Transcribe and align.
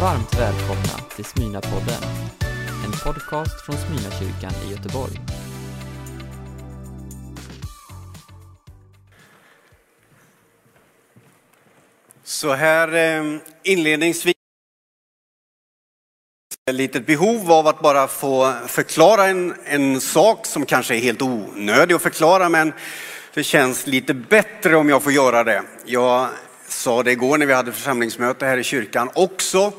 Varmt 0.00 0.34
välkomna 0.34 1.08
till 1.16 1.24
Smyna-podden, 1.24 2.02
en 2.84 2.92
podcast 3.04 3.66
från 3.66 3.76
Smyna-kyrkan 3.76 4.52
i 4.66 4.70
Göteborg. 4.70 5.20
Så 12.22 12.52
här 12.52 12.94
eh, 12.94 13.38
inledningsvis 13.62 14.34
ett 16.70 16.74
litet 16.74 17.06
behov 17.06 17.52
av 17.52 17.66
att 17.66 17.80
bara 17.80 18.06
få 18.06 18.52
förklara 18.66 19.26
en, 19.26 19.54
en 19.64 20.00
sak 20.00 20.46
som 20.46 20.66
kanske 20.66 20.94
är 20.94 21.00
helt 21.00 21.22
onödig 21.22 21.94
att 21.94 22.02
förklara 22.02 22.48
men 22.48 22.72
det 23.34 23.44
känns 23.44 23.86
lite 23.86 24.14
bättre 24.14 24.76
om 24.76 24.88
jag 24.88 25.02
får 25.02 25.12
göra 25.12 25.44
det. 25.44 25.62
Jag 25.84 26.28
sa 26.68 27.02
det 27.02 27.12
igår 27.12 27.38
när 27.38 27.46
vi 27.46 27.52
hade 27.52 27.72
församlingsmöte 27.72 28.46
här 28.46 28.58
i 28.58 28.64
kyrkan 28.64 29.10
också. 29.14 29.72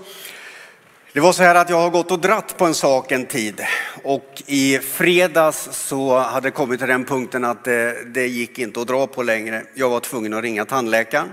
Det 1.14 1.20
var 1.20 1.34
så 1.34 1.44
här 1.44 1.56
att 1.56 1.70
jag 1.70 1.82
har 1.82 1.90
gått 1.90 2.12
och 2.12 2.20
dratt 2.20 2.58
på 2.58 2.66
en 2.66 2.74
sak 2.74 3.12
en 3.12 3.26
tid 3.26 3.62
och 4.04 4.44
i 4.46 4.80
fredags 4.80 5.70
så 5.72 6.18
hade 6.18 6.48
det 6.48 6.52
kommit 6.52 6.80
till 6.80 6.90
den 6.90 7.06
punkten 7.06 7.46
att 7.46 7.64
det, 7.64 8.14
det 8.14 8.28
gick 8.28 8.60
inte 8.60 8.82
att 8.82 8.88
dra 8.88 9.08
på 9.08 9.24
längre. 9.24 9.64
Jag 9.74 9.90
var 9.90 10.00
tvungen 10.00 10.34
att 10.34 10.44
ringa 10.44 10.66
tandläkaren. 10.66 11.30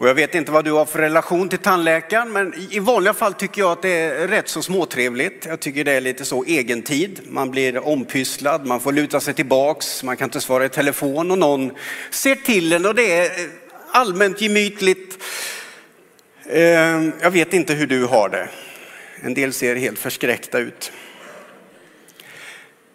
Och 0.00 0.08
jag 0.08 0.14
vet 0.14 0.34
inte 0.34 0.52
vad 0.52 0.64
du 0.64 0.72
har 0.72 0.84
för 0.84 0.98
relation 0.98 1.48
till 1.48 1.58
tandläkaren, 1.58 2.32
men 2.32 2.54
i 2.70 2.78
vanliga 2.78 3.14
fall 3.14 3.34
tycker 3.34 3.60
jag 3.60 3.72
att 3.72 3.82
det 3.82 3.90
är 3.90 4.28
rätt 4.28 4.48
så 4.48 4.62
småtrevligt. 4.62 5.46
Jag 5.46 5.60
tycker 5.60 5.84
det 5.84 5.92
är 5.92 6.00
lite 6.00 6.24
så 6.24 6.44
egentid. 6.44 7.20
Man 7.28 7.50
blir 7.50 7.88
ompysslad, 7.88 8.66
man 8.66 8.80
får 8.80 8.92
luta 8.92 9.20
sig 9.20 9.34
tillbaks, 9.34 10.02
man 10.02 10.16
kan 10.16 10.24
inte 10.24 10.40
svara 10.40 10.64
i 10.64 10.68
telefon 10.68 11.30
och 11.30 11.38
någon 11.38 11.70
ser 12.10 12.34
till 12.34 12.72
en 12.72 12.86
och 12.86 12.94
det 12.94 13.12
är 13.12 13.30
allmänt 13.92 14.40
gemytligt. 14.40 15.18
Ehm, 16.50 17.12
jag 17.20 17.30
vet 17.30 17.52
inte 17.52 17.74
hur 17.74 17.86
du 17.86 18.04
har 18.04 18.28
det. 18.28 18.48
En 19.22 19.34
del 19.34 19.52
ser 19.52 19.76
helt 19.76 19.98
förskräckta 19.98 20.58
ut. 20.58 20.92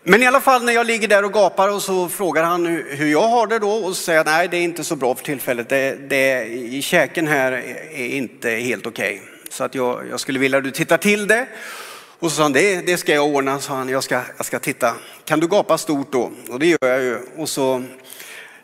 Men 0.03 0.23
i 0.23 0.27
alla 0.27 0.41
fall 0.41 0.63
när 0.63 0.73
jag 0.73 0.87
ligger 0.87 1.07
där 1.07 1.25
och 1.25 1.33
gapar 1.33 1.69
och 1.69 1.81
så 1.81 2.09
frågar 2.09 2.43
han 2.43 2.65
hur 2.89 3.11
jag 3.11 3.27
har 3.27 3.47
det 3.47 3.59
då 3.59 3.71
och 3.71 3.95
säger 3.95 4.23
nej 4.23 4.47
det 4.47 4.57
är 4.57 4.61
inte 4.61 4.83
så 4.83 4.95
bra 4.95 5.15
för 5.15 5.23
tillfället. 5.23 5.69
Det, 5.69 6.09
det, 6.09 6.43
I 6.47 6.81
käken 6.81 7.27
här 7.27 7.52
är 7.91 8.07
inte 8.07 8.49
helt 8.49 8.85
okej. 8.85 9.15
Okay. 9.15 9.30
Så 9.49 9.63
att 9.63 9.75
jag, 9.75 10.07
jag, 10.09 10.19
skulle 10.19 10.39
vilja 10.39 10.57
att 10.57 10.63
du 10.63 10.71
tittar 10.71 10.97
till 10.97 11.27
det. 11.27 11.47
Och 12.19 12.31
så 12.31 12.35
sa 12.37 12.43
han 12.43 12.53
det, 12.53 12.81
det 12.81 12.97
ska 12.97 13.13
jag 13.13 13.25
ordna, 13.25 13.59
sa 13.59 13.73
han. 13.73 13.89
Jag 13.89 14.03
ska, 14.03 14.21
jag 14.37 14.45
ska 14.45 14.59
titta. 14.59 14.93
Kan 15.25 15.39
du 15.39 15.47
gapa 15.47 15.77
stort 15.77 16.11
då? 16.11 16.31
Och 16.49 16.59
det 16.59 16.65
gör 16.65 16.89
jag 16.89 17.02
ju. 17.02 17.17
Och 17.37 17.49
så 17.49 17.83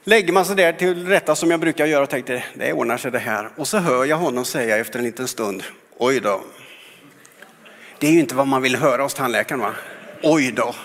lägger 0.04 0.34
man 0.34 0.46
sig 0.46 0.56
där 0.56 0.74
till 0.74 1.08
rätta 1.08 1.36
som 1.36 1.52
jag 1.52 1.60
brukar 1.60 1.86
göra 1.86 2.04
och 2.04 2.10
tänkte 2.10 2.44
det 2.54 2.74
ordnar 2.74 2.98
sig 2.98 3.12
det 3.12 3.20
här. 3.20 3.50
Och 3.58 3.68
så 3.68 3.78
hör 3.78 4.06
jag 4.06 4.18
honom 4.18 4.46
säga 4.46 4.78
efter 4.78 5.00
en 5.00 5.06
liten 5.06 5.28
stund, 5.28 5.64
oj 5.98 6.20
då. 6.20 6.42
Det 8.00 8.08
är 8.08 8.12
ju 8.12 8.20
inte 8.20 8.36
vad 8.36 8.48
man 8.48 8.62
vill 8.62 8.76
höra 8.76 9.04
hos 9.04 9.14
tandläkaren 9.14 9.62
va? 9.62 9.74
Oj 10.24 10.52
då. 10.52 10.76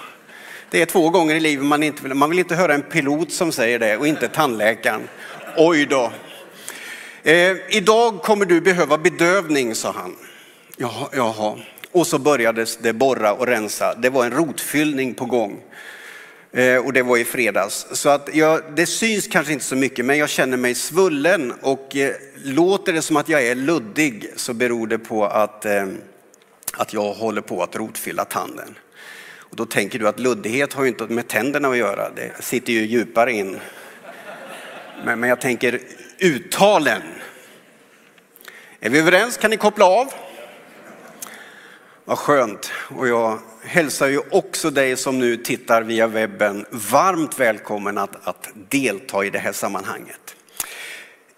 Det 0.70 0.82
är 0.82 0.86
två 0.86 1.10
gånger 1.10 1.34
i 1.34 1.40
livet 1.40 1.64
man 1.64 1.82
inte 1.82 2.02
vill, 2.02 2.14
man 2.14 2.30
vill 2.30 2.38
inte 2.38 2.54
höra 2.54 2.74
en 2.74 2.82
pilot 2.82 3.32
som 3.32 3.52
säger 3.52 3.78
det 3.78 3.96
och 3.96 4.06
inte 4.06 4.28
tandläkaren. 4.28 5.08
Oj 5.56 5.86
då. 5.86 6.12
Eh, 7.22 7.56
idag 7.68 8.22
kommer 8.22 8.44
du 8.44 8.60
behöva 8.60 8.98
bedövning, 8.98 9.74
sa 9.74 9.92
han. 9.92 10.16
Jaha, 10.76 11.08
jaha. 11.12 11.58
Och 11.92 12.06
så 12.06 12.18
började 12.18 12.66
det 12.80 12.92
borra 12.92 13.32
och 13.32 13.46
rensa. 13.46 13.94
Det 13.94 14.10
var 14.10 14.24
en 14.24 14.30
rotfyllning 14.30 15.14
på 15.14 15.24
gång. 15.24 15.60
Eh, 16.56 16.76
och 16.76 16.92
det 16.92 17.02
var 17.02 17.16
i 17.16 17.24
fredags. 17.24 17.86
Så 17.92 18.08
att 18.08 18.28
jag, 18.32 18.62
det 18.76 18.86
syns 18.86 19.26
kanske 19.26 19.52
inte 19.52 19.64
så 19.64 19.76
mycket, 19.76 20.04
men 20.04 20.18
jag 20.18 20.28
känner 20.28 20.56
mig 20.56 20.74
svullen. 20.74 21.52
Och 21.60 21.96
eh, 21.96 22.14
låter 22.44 22.92
det 22.92 23.02
som 23.02 23.16
att 23.16 23.28
jag 23.28 23.46
är 23.46 23.54
luddig 23.54 24.30
så 24.36 24.54
beror 24.54 24.86
det 24.86 24.98
på 24.98 25.26
att, 25.26 25.64
eh, 25.64 25.86
att 26.72 26.92
jag 26.92 27.12
håller 27.12 27.40
på 27.40 27.62
att 27.62 27.76
rotfylla 27.76 28.24
tanden. 28.24 28.78
Och 29.34 29.56
då 29.56 29.66
tänker 29.66 29.98
du 29.98 30.08
att 30.08 30.20
luddighet 30.20 30.72
har 30.72 30.82
ju 30.82 30.88
inte 30.88 31.04
med 31.04 31.28
tänderna 31.28 31.68
att 31.68 31.76
göra, 31.76 32.10
det 32.10 32.32
sitter 32.40 32.72
ju 32.72 32.86
djupare 32.86 33.32
in. 33.32 33.56
Men, 35.04 35.20
men 35.20 35.28
jag 35.28 35.40
tänker 35.40 35.80
uttalen. 36.18 37.02
Är 38.80 38.90
vi 38.90 38.98
överens? 38.98 39.36
Kan 39.36 39.50
ni 39.50 39.56
koppla 39.56 39.84
av? 39.84 40.12
Vad 42.08 42.18
skönt. 42.18 42.70
Och 42.96 43.08
jag 43.08 43.38
hälsar 43.62 44.08
ju 44.08 44.20
också 44.30 44.70
dig 44.70 44.96
som 44.96 45.18
nu 45.18 45.36
tittar 45.36 45.82
via 45.82 46.06
webben 46.06 46.66
varmt 46.70 47.40
välkommen 47.40 47.98
att, 47.98 48.28
att 48.28 48.48
delta 48.68 49.24
i 49.24 49.30
det 49.30 49.38
här 49.38 49.52
sammanhanget. 49.52 50.36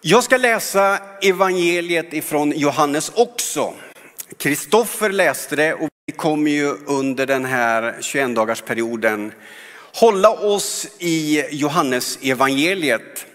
Jag 0.01 0.25
ska 0.25 0.37
läsa 0.37 0.99
evangeliet 1.23 2.13
ifrån 2.13 2.53
Johannes 2.57 3.13
också. 3.15 3.75
Kristoffer 4.37 5.11
läste 5.11 5.57
det 5.57 5.75
och 5.75 5.89
vi 6.07 6.13
kommer 6.13 6.51
ju 6.51 6.75
under 6.87 7.27
den 7.27 7.45
här 7.45 7.97
21-dagarsperioden 8.01 9.33
hålla 9.95 10.31
oss 10.31 10.87
i 10.99 11.45
Johannes 11.51 12.19
evangeliet. 12.23 13.27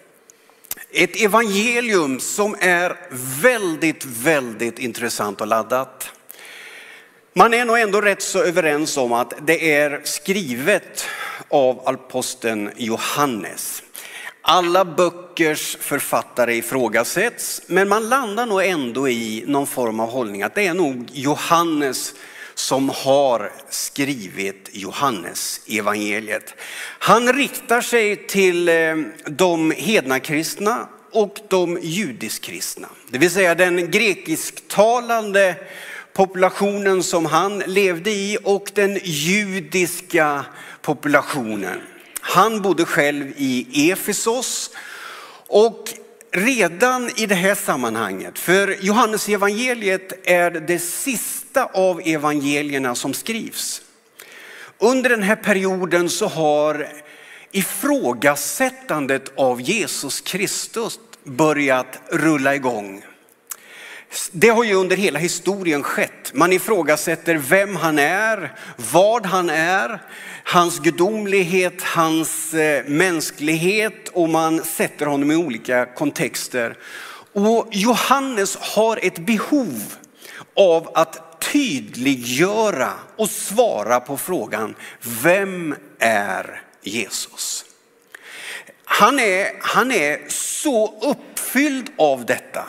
Ett 0.91 1.21
evangelium 1.21 2.19
som 2.19 2.55
är 2.59 2.95
väldigt, 3.41 4.05
väldigt 4.05 4.79
intressant 4.79 5.41
och 5.41 5.47
laddat. 5.47 6.11
Man 7.35 7.53
är 7.53 7.65
nog 7.65 7.79
ändå 7.79 8.01
rätt 8.01 8.21
så 8.21 8.43
överens 8.43 8.97
om 8.97 9.13
att 9.13 9.33
det 9.41 9.73
är 9.73 10.01
skrivet 10.03 11.05
av 11.49 11.81
aposteln 11.85 12.71
Johannes. 12.77 13.83
Alla 14.41 14.85
böckers 14.85 15.77
författare 15.79 16.55
ifrågasätts, 16.55 17.61
men 17.67 17.89
man 17.89 18.09
landar 18.09 18.45
nog 18.45 18.65
ändå 18.65 19.09
i 19.09 19.43
någon 19.47 19.67
form 19.67 19.99
av 19.99 20.09
hållning 20.09 20.43
att 20.43 20.55
det 20.55 20.67
är 20.67 20.73
nog 20.73 21.09
Johannes 21.13 22.13
som 22.53 22.89
har 22.89 23.51
skrivit 23.69 24.69
Johannes 24.71 25.61
evangeliet. 25.67 26.55
Han 26.99 27.33
riktar 27.33 27.81
sig 27.81 28.27
till 28.27 28.69
eh, 28.69 28.95
de 29.25 29.71
hedna 29.71 30.19
kristna 30.19 30.87
och 31.11 31.39
de 31.49 31.79
judisk-kristna, 31.81 32.87
det 33.09 33.17
vill 33.17 33.31
säga 33.31 33.55
den 33.55 33.91
grekisktalande 33.91 35.55
populationen 36.13 37.03
som 37.03 37.25
han 37.25 37.59
levde 37.59 38.11
i 38.11 38.37
och 38.43 38.71
den 38.73 38.99
judiska 39.03 40.45
populationen. 40.81 41.81
Han 42.21 42.61
bodde 42.61 42.85
själv 42.85 43.33
i 43.37 43.91
Efesos 43.91 44.71
och 45.47 45.89
redan 46.31 47.09
i 47.15 47.25
det 47.25 47.35
här 47.35 47.55
sammanhanget, 47.55 48.39
för 48.39 48.77
Johannes 48.81 49.29
evangeliet 49.29 50.27
är 50.27 50.51
det 50.51 50.79
sista 50.79 51.65
av 51.65 52.01
evangelierna 52.05 52.95
som 52.95 53.13
skrivs. 53.13 53.81
Under 54.79 55.09
den 55.09 55.23
här 55.23 55.35
perioden 55.35 56.09
så 56.09 56.27
har 56.27 56.87
ifrågasättandet 57.51 59.31
av 59.37 59.61
Jesus 59.61 60.21
Kristus 60.21 60.99
börjat 61.23 61.99
rulla 62.11 62.55
igång. 62.55 63.03
Det 64.31 64.49
har 64.49 64.63
ju 64.63 64.73
under 64.73 64.95
hela 64.95 65.19
historien 65.19 65.83
skett. 65.83 66.31
Man 66.33 66.53
ifrågasätter 66.53 67.35
vem 67.35 67.75
han 67.75 67.99
är, 67.99 68.53
vad 68.91 69.25
han 69.25 69.49
är, 69.49 70.01
hans 70.43 70.79
gudomlighet, 70.79 71.81
hans 71.81 72.53
eh, 72.53 72.85
mänsklighet 72.85 74.09
och 74.09 74.29
man 74.29 74.63
sätter 74.63 75.05
honom 75.05 75.31
i 75.31 75.35
olika 75.35 75.85
kontexter. 75.85 76.77
Och 77.33 77.67
Johannes 77.71 78.55
har 78.55 78.99
ett 79.01 79.19
behov 79.19 79.93
av 80.55 80.91
att 80.93 81.41
tydliggöra 81.41 82.93
och 83.17 83.29
svara 83.29 83.99
på 83.99 84.17
frågan, 84.17 84.75
vem 85.23 85.75
är 85.99 86.61
Jesus? 86.81 87.65
Han 88.85 89.19
är, 89.19 89.47
han 89.59 89.91
är 89.91 90.19
så 90.27 90.99
uppfylld 91.01 91.89
av 91.97 92.25
detta. 92.25 92.65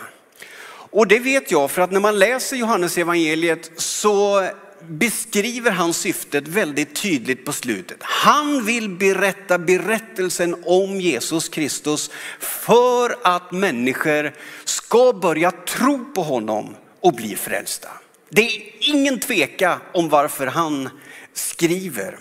Och 0.95 1.07
det 1.07 1.19
vet 1.19 1.51
jag 1.51 1.71
för 1.71 1.83
att 1.83 1.91
när 1.91 2.01
man 2.01 2.19
läser 2.19 2.57
Johannes 2.57 2.99
evangeliet 2.99 3.71
så 3.77 4.49
beskriver 4.89 5.71
han 5.71 5.93
syftet 5.93 6.49
väldigt 6.49 6.95
tydligt 7.03 7.45
på 7.45 7.53
slutet. 7.53 7.97
Han 8.01 8.65
vill 8.65 8.89
berätta 8.89 9.59
berättelsen 9.59 10.57
om 10.65 11.01
Jesus 11.01 11.49
Kristus 11.49 12.11
för 12.41 13.17
att 13.23 13.53
människor 13.53 14.33
ska 14.65 15.13
börja 15.13 15.51
tro 15.51 16.05
på 16.15 16.23
honom 16.23 16.77
och 17.01 17.15
bli 17.15 17.37
frälsta. 17.37 17.89
Det 18.31 18.43
är 18.43 18.73
ingen 18.81 19.21
tveka 19.21 19.81
om 19.93 20.09
varför 20.09 20.47
han 20.47 20.89
skriver. 21.33 22.19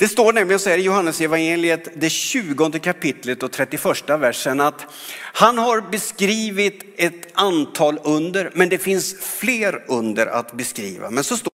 Det 0.00 0.08
står 0.08 0.32
nämligen 0.32 0.60
så 0.60 0.70
här 0.70 0.78
i 0.78 0.82
Johannes 0.82 1.20
evangeliet, 1.20 1.88
det 1.94 2.10
20 2.10 2.70
kapitlet 2.70 3.42
och 3.42 3.52
31 3.52 3.84
versen 4.08 4.60
att 4.60 4.86
han 5.16 5.58
har 5.58 5.80
beskrivit 5.80 6.84
ett 6.96 7.28
antal 7.34 7.98
under, 8.04 8.50
men 8.54 8.68
det 8.68 8.78
finns 8.78 9.20
fler 9.20 9.84
under 9.88 10.26
att 10.26 10.52
beskriva. 10.52 11.10
Men 11.10 11.24
så 11.24 11.36
står 11.36 11.50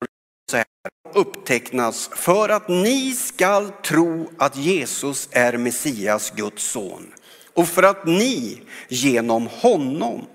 det 0.00 0.50
så 0.50 0.56
här, 0.56 0.66
upptecknas 1.14 2.10
för 2.12 2.48
att 2.48 2.68
ni 2.68 3.12
skall 3.12 3.70
tro 3.84 4.30
att 4.38 4.56
Jesus 4.56 5.28
är 5.32 5.56
Messias, 5.56 6.32
Guds 6.36 6.62
son. 6.62 7.12
Och 7.54 7.68
för 7.68 7.82
att 7.82 8.06
ni 8.06 8.62
genom 8.88 9.46
honom 9.46 10.26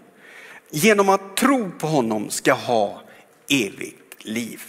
genom 0.70 1.10
att 1.10 1.38
tro 1.38 1.72
på 1.72 1.88
honom 1.88 2.30
ska 2.30 2.54
ha 2.54 3.02
evigt 3.50 4.26
liv. 4.26 4.62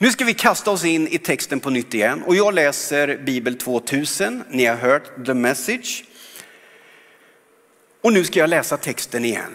Nu 0.00 0.10
ska 0.10 0.24
vi 0.24 0.34
kasta 0.34 0.70
oss 0.70 0.84
in 0.84 1.08
i 1.08 1.18
texten 1.18 1.60
på 1.60 1.70
nytt 1.70 1.94
igen 1.94 2.22
och 2.22 2.36
jag 2.36 2.54
läser 2.54 3.16
Bibel 3.16 3.58
2000. 3.58 4.44
Ni 4.50 4.64
har 4.64 4.76
hört 4.76 5.26
the 5.26 5.34
message. 5.34 6.04
Och 8.00 8.12
nu 8.12 8.24
ska 8.24 8.38
jag 8.38 8.50
läsa 8.50 8.76
texten 8.76 9.24
igen. 9.24 9.54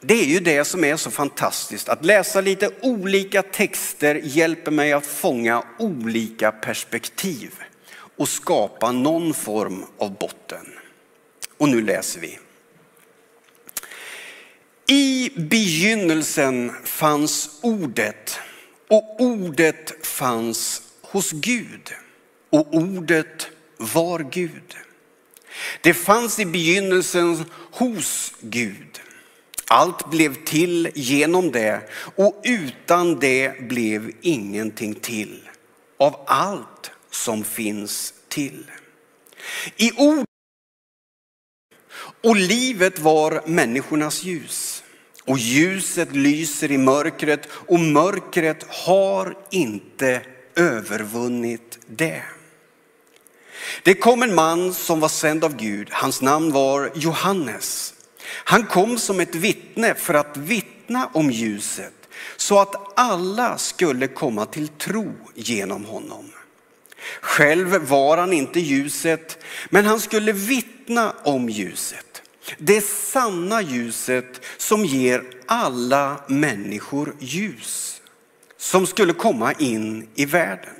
Det 0.00 0.14
är 0.14 0.24
ju 0.24 0.40
det 0.40 0.64
som 0.64 0.84
är 0.84 0.96
så 0.96 1.10
fantastiskt, 1.10 1.88
att 1.88 2.04
läsa 2.04 2.40
lite 2.40 2.70
olika 2.80 3.42
texter 3.42 4.14
hjälper 4.24 4.70
mig 4.70 4.92
att 4.92 5.06
fånga 5.06 5.64
olika 5.78 6.52
perspektiv 6.52 7.50
och 8.16 8.28
skapa 8.28 8.92
någon 8.92 9.34
form 9.34 9.84
av 9.98 10.18
botten. 10.18 10.66
Och 11.58 11.68
nu 11.68 11.80
läser 11.80 12.20
vi. 12.20 12.38
I 14.86 15.30
begynnelsen 15.36 16.72
fanns 16.84 17.58
ordet 17.62 18.38
och 18.94 19.20
ordet 19.20 20.06
fanns 20.06 20.82
hos 21.02 21.30
Gud 21.30 21.92
och 22.50 22.74
ordet 22.74 23.48
var 23.76 24.18
Gud. 24.18 24.76
Det 25.80 25.94
fanns 25.94 26.38
i 26.38 26.46
begynnelsen 26.46 27.44
hos 27.50 28.32
Gud. 28.40 29.00
Allt 29.66 30.10
blev 30.10 30.44
till 30.44 30.90
genom 30.94 31.52
det 31.52 31.80
och 32.16 32.40
utan 32.44 33.18
det 33.18 33.68
blev 33.68 34.12
ingenting 34.20 34.94
till 34.94 35.48
av 35.96 36.20
allt 36.26 36.90
som 37.10 37.44
finns 37.44 38.14
till. 38.28 38.70
I 39.76 39.92
ordet 39.92 40.26
och 42.22 42.36
livet 42.36 42.98
var 42.98 43.42
människornas 43.46 44.24
ljus. 44.24 44.83
Och 45.26 45.38
ljuset 45.38 46.16
lyser 46.16 46.70
i 46.70 46.78
mörkret 46.78 47.48
och 47.52 47.80
mörkret 47.80 48.66
har 48.68 49.36
inte 49.50 50.20
övervunnit 50.56 51.78
det. 51.86 52.22
Det 53.82 53.94
kom 53.94 54.22
en 54.22 54.34
man 54.34 54.74
som 54.74 55.00
var 55.00 55.08
sänd 55.08 55.44
av 55.44 55.56
Gud. 55.56 55.88
Hans 55.90 56.22
namn 56.22 56.52
var 56.52 56.92
Johannes. 56.94 57.94
Han 58.26 58.66
kom 58.66 58.98
som 58.98 59.20
ett 59.20 59.34
vittne 59.34 59.94
för 59.94 60.14
att 60.14 60.36
vittna 60.36 61.10
om 61.12 61.30
ljuset 61.30 61.92
så 62.36 62.60
att 62.60 62.98
alla 62.98 63.58
skulle 63.58 64.08
komma 64.08 64.46
till 64.46 64.68
tro 64.68 65.12
genom 65.34 65.84
honom. 65.84 66.30
Själv 67.20 67.76
var 67.76 68.16
han 68.16 68.32
inte 68.32 68.60
ljuset, 68.60 69.38
men 69.70 69.84
han 69.84 70.00
skulle 70.00 70.32
vittna 70.32 71.14
om 71.24 71.48
ljuset. 71.48 72.22
Det 72.58 72.80
sanna 72.84 73.62
ljuset 73.62 74.40
som 74.56 74.84
ger 74.84 75.22
alla 75.46 76.20
människor 76.26 77.14
ljus, 77.18 78.02
som 78.56 78.86
skulle 78.86 79.12
komma 79.12 79.52
in 79.52 80.08
i 80.14 80.24
världen. 80.24 80.74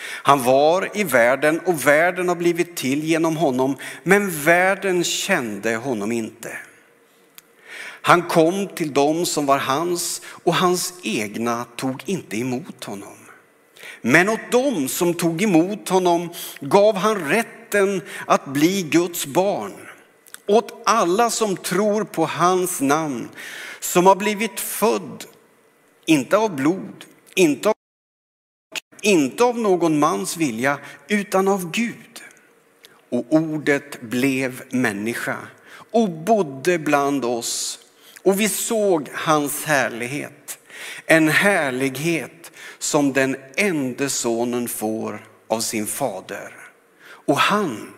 Han 0.00 0.42
var 0.42 0.88
i 0.94 1.04
världen 1.04 1.60
och 1.60 1.86
världen 1.86 2.28
har 2.28 2.36
blivit 2.36 2.76
till 2.76 3.04
genom 3.04 3.36
honom, 3.36 3.76
men 4.02 4.30
världen 4.30 5.04
kände 5.04 5.76
honom 5.76 6.12
inte. 6.12 6.58
Han 8.02 8.22
kom 8.22 8.68
till 8.68 8.92
dem 8.92 9.26
som 9.26 9.46
var 9.46 9.58
hans 9.58 10.22
och 10.26 10.54
hans 10.54 10.94
egna 11.02 11.64
tog 11.76 12.02
inte 12.06 12.36
emot 12.36 12.84
honom. 12.84 13.16
Men 14.00 14.28
åt 14.28 14.52
dem 14.52 14.88
som 14.88 15.14
tog 15.14 15.42
emot 15.42 15.88
honom 15.88 16.28
gav 16.60 16.96
han 16.96 17.28
rätten 17.28 18.02
att 18.26 18.46
bli 18.46 18.82
Guds 18.82 19.26
barn. 19.26 19.87
Åt 20.48 20.82
alla 20.84 21.30
som 21.30 21.56
tror 21.56 22.04
på 22.04 22.26
hans 22.26 22.80
namn, 22.80 23.28
som 23.80 24.06
har 24.06 24.16
blivit 24.16 24.60
född, 24.60 25.24
inte 26.06 26.36
av 26.36 26.56
blod, 26.56 27.04
inte 27.34 27.68
av, 27.68 27.74
inte 29.02 29.44
av 29.44 29.58
någon 29.58 29.98
mans 29.98 30.36
vilja, 30.36 30.78
utan 31.08 31.48
av 31.48 31.70
Gud. 31.70 32.22
Och 33.10 33.24
ordet 33.28 34.00
blev 34.00 34.62
människa 34.70 35.36
och 35.90 36.10
bodde 36.10 36.78
bland 36.78 37.24
oss 37.24 37.78
och 38.22 38.40
vi 38.40 38.48
såg 38.48 39.08
hans 39.12 39.64
härlighet. 39.64 40.58
En 41.06 41.28
härlighet 41.28 42.52
som 42.78 43.12
den 43.12 43.36
enda 43.56 44.08
sonen 44.08 44.68
får 44.68 45.26
av 45.48 45.60
sin 45.60 45.86
fader. 45.86 46.52
Och 47.02 47.38
han, 47.38 47.92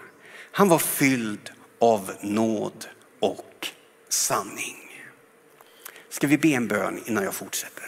han 0.52 0.68
var 0.68 0.78
fylld 0.78 1.50
av 1.80 2.12
nåd 2.20 2.86
och 3.20 3.68
sanning. 4.08 4.76
Ska 6.10 6.26
vi 6.26 6.38
be 6.38 6.48
en 6.48 6.68
bön 6.68 7.02
innan 7.06 7.24
jag 7.24 7.34
fortsätter? 7.34 7.84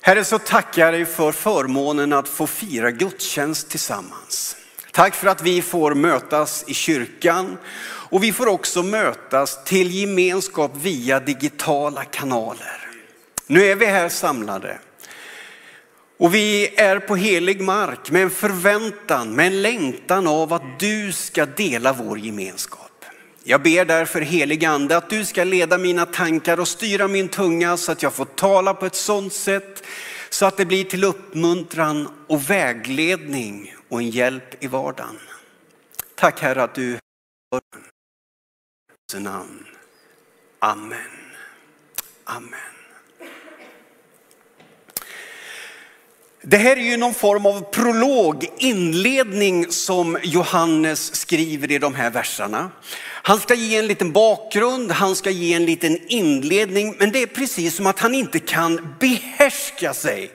Herre, 0.00 0.24
så 0.24 0.38
tackar 0.38 0.82
jag 0.82 0.94
dig 0.94 1.04
för 1.04 1.32
förmånen 1.32 2.12
att 2.12 2.28
få 2.28 2.46
fira 2.46 2.90
gudstjänst 2.90 3.70
tillsammans. 3.70 4.56
Tack 4.92 5.14
för 5.14 5.28
att 5.28 5.42
vi 5.42 5.62
får 5.62 5.94
mötas 5.94 6.64
i 6.66 6.74
kyrkan 6.74 7.58
och 7.84 8.22
vi 8.22 8.32
får 8.32 8.46
också 8.46 8.82
mötas 8.82 9.64
till 9.64 9.90
gemenskap 9.90 10.70
via 10.76 11.20
digitala 11.20 12.04
kanaler. 12.04 12.88
Nu 13.46 13.64
är 13.64 13.76
vi 13.76 13.86
här 13.86 14.08
samlade. 14.08 14.78
Och 16.22 16.34
vi 16.34 16.74
är 16.76 16.98
på 16.98 17.16
helig 17.16 17.60
mark 17.60 18.10
med 18.10 18.22
en 18.22 18.30
förväntan, 18.30 19.34
med 19.34 19.46
en 19.46 19.62
längtan 19.62 20.26
av 20.26 20.52
att 20.52 20.78
du 20.78 21.12
ska 21.12 21.46
dela 21.46 21.92
vår 21.92 22.18
gemenskap. 22.18 23.04
Jag 23.44 23.62
ber 23.62 23.84
därför 23.84 24.20
helig 24.20 24.64
ande 24.64 24.96
att 24.96 25.10
du 25.10 25.24
ska 25.24 25.44
leda 25.44 25.78
mina 25.78 26.06
tankar 26.06 26.60
och 26.60 26.68
styra 26.68 27.08
min 27.08 27.28
tunga 27.28 27.76
så 27.76 27.92
att 27.92 28.02
jag 28.02 28.12
får 28.12 28.24
tala 28.24 28.74
på 28.74 28.86
ett 28.86 28.94
sådant 28.94 29.32
sätt 29.32 29.84
så 30.30 30.46
att 30.46 30.56
det 30.56 30.64
blir 30.64 30.84
till 30.84 31.04
uppmuntran 31.04 32.08
och 32.26 32.50
vägledning 32.50 33.74
och 33.88 33.98
en 33.98 34.10
hjälp 34.10 34.64
i 34.64 34.66
vardagen. 34.66 35.18
Tack 36.14 36.40
Herre 36.40 36.62
att 36.62 36.74
du 36.74 36.98
namn. 39.18 39.66
Amen. 40.58 40.98
Amen. 42.24 42.71
Det 46.44 46.56
här 46.56 46.76
är 46.76 46.80
ju 46.80 46.96
någon 46.96 47.14
form 47.14 47.46
av 47.46 47.60
prolog, 47.60 48.46
inledning 48.58 49.72
som 49.72 50.18
Johannes 50.22 51.14
skriver 51.14 51.70
i 51.70 51.78
de 51.78 51.94
här 51.94 52.10
verserna. 52.10 52.70
Han 53.22 53.40
ska 53.40 53.54
ge 53.54 53.76
en 53.76 53.86
liten 53.86 54.12
bakgrund, 54.12 54.90
han 54.90 55.16
ska 55.16 55.30
ge 55.30 55.54
en 55.54 55.66
liten 55.66 55.98
inledning, 56.08 56.96
men 56.98 57.12
det 57.12 57.22
är 57.22 57.26
precis 57.26 57.76
som 57.76 57.86
att 57.86 57.98
han 57.98 58.14
inte 58.14 58.38
kan 58.38 58.96
behärska 59.00 59.94
sig. 59.94 60.30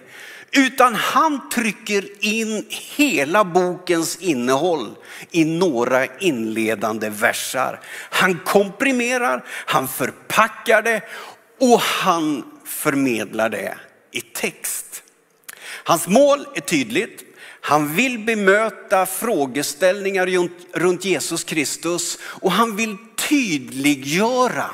Utan 0.52 0.96
han 0.96 1.50
trycker 1.50 2.26
in 2.26 2.66
hela 2.70 3.44
bokens 3.44 4.18
innehåll 4.18 4.96
i 5.32 5.46
några 5.46 6.06
inledande 6.06 7.10
versar. 7.10 7.80
Han 8.10 8.40
komprimerar, 8.46 9.46
han 9.48 9.88
förpackar 9.88 10.82
det 10.82 11.02
och 11.60 11.80
han 11.80 12.44
förmedlar 12.66 13.50
det 13.50 13.78
i 14.12 14.22
text. 14.22 15.04
Hans 15.88 16.08
mål 16.08 16.48
är 16.56 16.62
tydligt. 16.62 17.24
Han 17.62 17.96
vill 17.96 18.20
bemöta 18.20 19.06
frågeställningar 19.06 20.50
runt 20.80 21.06
Jesus 21.06 21.44
Kristus 21.44 22.18
och 22.22 22.52
han 22.52 22.76
vill 22.76 22.98
tydliggöra 23.30 24.70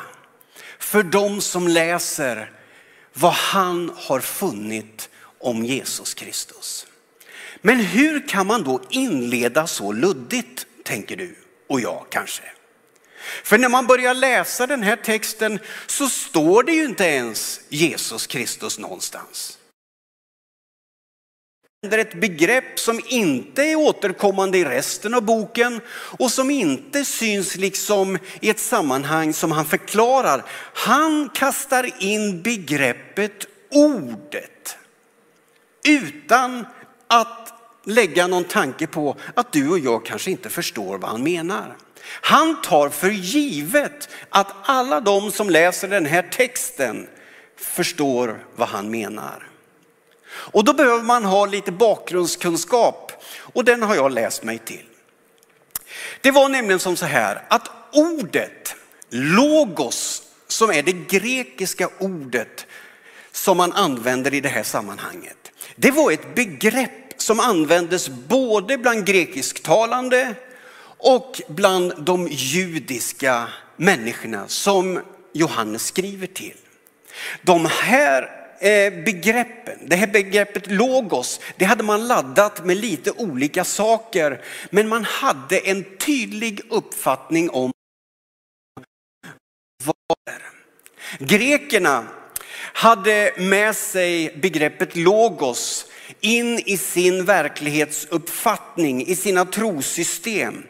för 0.79 1.03
de 1.03 1.41
som 1.41 1.67
läser 1.67 2.51
vad 3.13 3.33
han 3.33 3.91
har 3.95 4.19
funnit 4.19 5.09
om 5.39 5.65
Jesus 5.65 6.13
Kristus. 6.13 6.85
Men 7.61 7.79
hur 7.79 8.27
kan 8.27 8.47
man 8.47 8.63
då 8.63 8.81
inleda 8.89 9.67
så 9.67 9.91
luddigt, 9.91 10.65
tänker 10.83 11.15
du 11.15 11.35
och 11.69 11.81
jag 11.81 12.05
kanske? 12.09 12.43
För 13.43 13.57
när 13.57 13.69
man 13.69 13.87
börjar 13.87 14.13
läsa 14.13 14.67
den 14.67 14.83
här 14.83 14.95
texten 14.95 15.59
så 15.87 16.09
står 16.09 16.63
det 16.63 16.71
ju 16.71 16.85
inte 16.85 17.03
ens 17.03 17.61
Jesus 17.69 18.27
Kristus 18.27 18.79
någonstans 18.79 19.59
använder 21.83 21.97
ett 21.97 22.21
begrepp 22.21 22.79
som 22.79 23.01
inte 23.07 23.63
är 23.63 23.75
återkommande 23.75 24.57
i 24.57 24.65
resten 24.65 25.13
av 25.13 25.21
boken 25.21 25.81
och 26.19 26.31
som 26.31 26.51
inte 26.51 27.05
syns 27.05 27.55
liksom 27.55 28.17
i 28.41 28.49
ett 28.49 28.59
sammanhang 28.59 29.33
som 29.33 29.51
han 29.51 29.65
förklarar. 29.65 30.43
Han 30.73 31.29
kastar 31.29 32.03
in 32.03 32.41
begreppet 32.41 33.45
ordet 33.71 34.77
utan 35.87 36.65
att 37.07 37.53
lägga 37.85 38.27
någon 38.27 38.43
tanke 38.43 38.87
på 38.87 39.15
att 39.35 39.51
du 39.51 39.69
och 39.69 39.79
jag 39.79 40.05
kanske 40.05 40.31
inte 40.31 40.49
förstår 40.49 40.97
vad 40.97 41.11
han 41.11 41.23
menar. 41.23 41.75
Han 42.21 42.61
tar 42.61 42.89
för 42.89 43.09
givet 43.09 44.09
att 44.29 44.55
alla 44.63 44.99
de 45.01 45.31
som 45.31 45.49
läser 45.49 45.87
den 45.87 46.05
här 46.05 46.21
texten 46.31 47.07
förstår 47.57 48.45
vad 48.55 48.67
han 48.67 48.91
menar. 48.91 49.52
Och 50.33 50.63
då 50.63 50.73
behöver 50.73 51.03
man 51.03 51.25
ha 51.25 51.45
lite 51.45 51.71
bakgrundskunskap 51.71 53.11
och 53.37 53.65
den 53.65 53.83
har 53.83 53.95
jag 53.95 54.11
läst 54.11 54.43
mig 54.43 54.57
till. 54.57 54.85
Det 56.21 56.31
var 56.31 56.49
nämligen 56.49 56.79
som 56.79 56.95
så 56.95 57.05
här 57.05 57.43
att 57.47 57.69
ordet 57.91 58.75
Logos, 59.09 60.23
som 60.47 60.69
är 60.69 60.83
det 60.83 60.91
grekiska 60.91 61.89
ordet 61.99 62.65
som 63.31 63.57
man 63.57 63.71
använder 63.73 64.33
i 64.33 64.41
det 64.41 64.49
här 64.49 64.63
sammanhanget. 64.63 65.51
Det 65.75 65.91
var 65.91 66.11
ett 66.11 66.35
begrepp 66.35 66.91
som 67.17 67.39
användes 67.39 68.09
både 68.09 68.77
bland 68.77 69.05
grekisktalande 69.05 70.35
och 70.97 71.41
bland 71.47 71.93
de 72.05 72.27
judiska 72.27 73.47
människorna 73.77 74.47
som 74.47 75.01
Johannes 75.33 75.85
skriver 75.85 76.27
till. 76.27 76.57
De 77.41 77.65
här 77.65 78.42
Eh, 78.63 78.93
begreppen, 79.03 79.79
det 79.85 79.95
här 79.95 80.07
begreppet 80.07 80.71
logos, 80.71 81.39
det 81.57 81.65
hade 81.65 81.83
man 81.83 82.07
laddat 82.07 82.65
med 82.65 82.77
lite 82.77 83.11
olika 83.11 83.63
saker, 83.63 84.41
men 84.69 84.87
man 84.87 85.03
hade 85.03 85.57
en 85.57 85.85
tydlig 85.97 86.61
uppfattning 86.69 87.49
om 87.49 87.71
vad 89.83 90.17
det. 90.25 91.25
Grekerna 91.25 92.07
hade 92.73 93.33
med 93.37 93.75
sig 93.75 94.37
begreppet 94.41 94.95
logos 94.95 95.85
in 96.19 96.59
i 96.65 96.77
sin 96.77 97.25
verklighetsuppfattning, 97.25 99.07
i 99.07 99.15
sina 99.15 99.45
trosystem. 99.45 100.63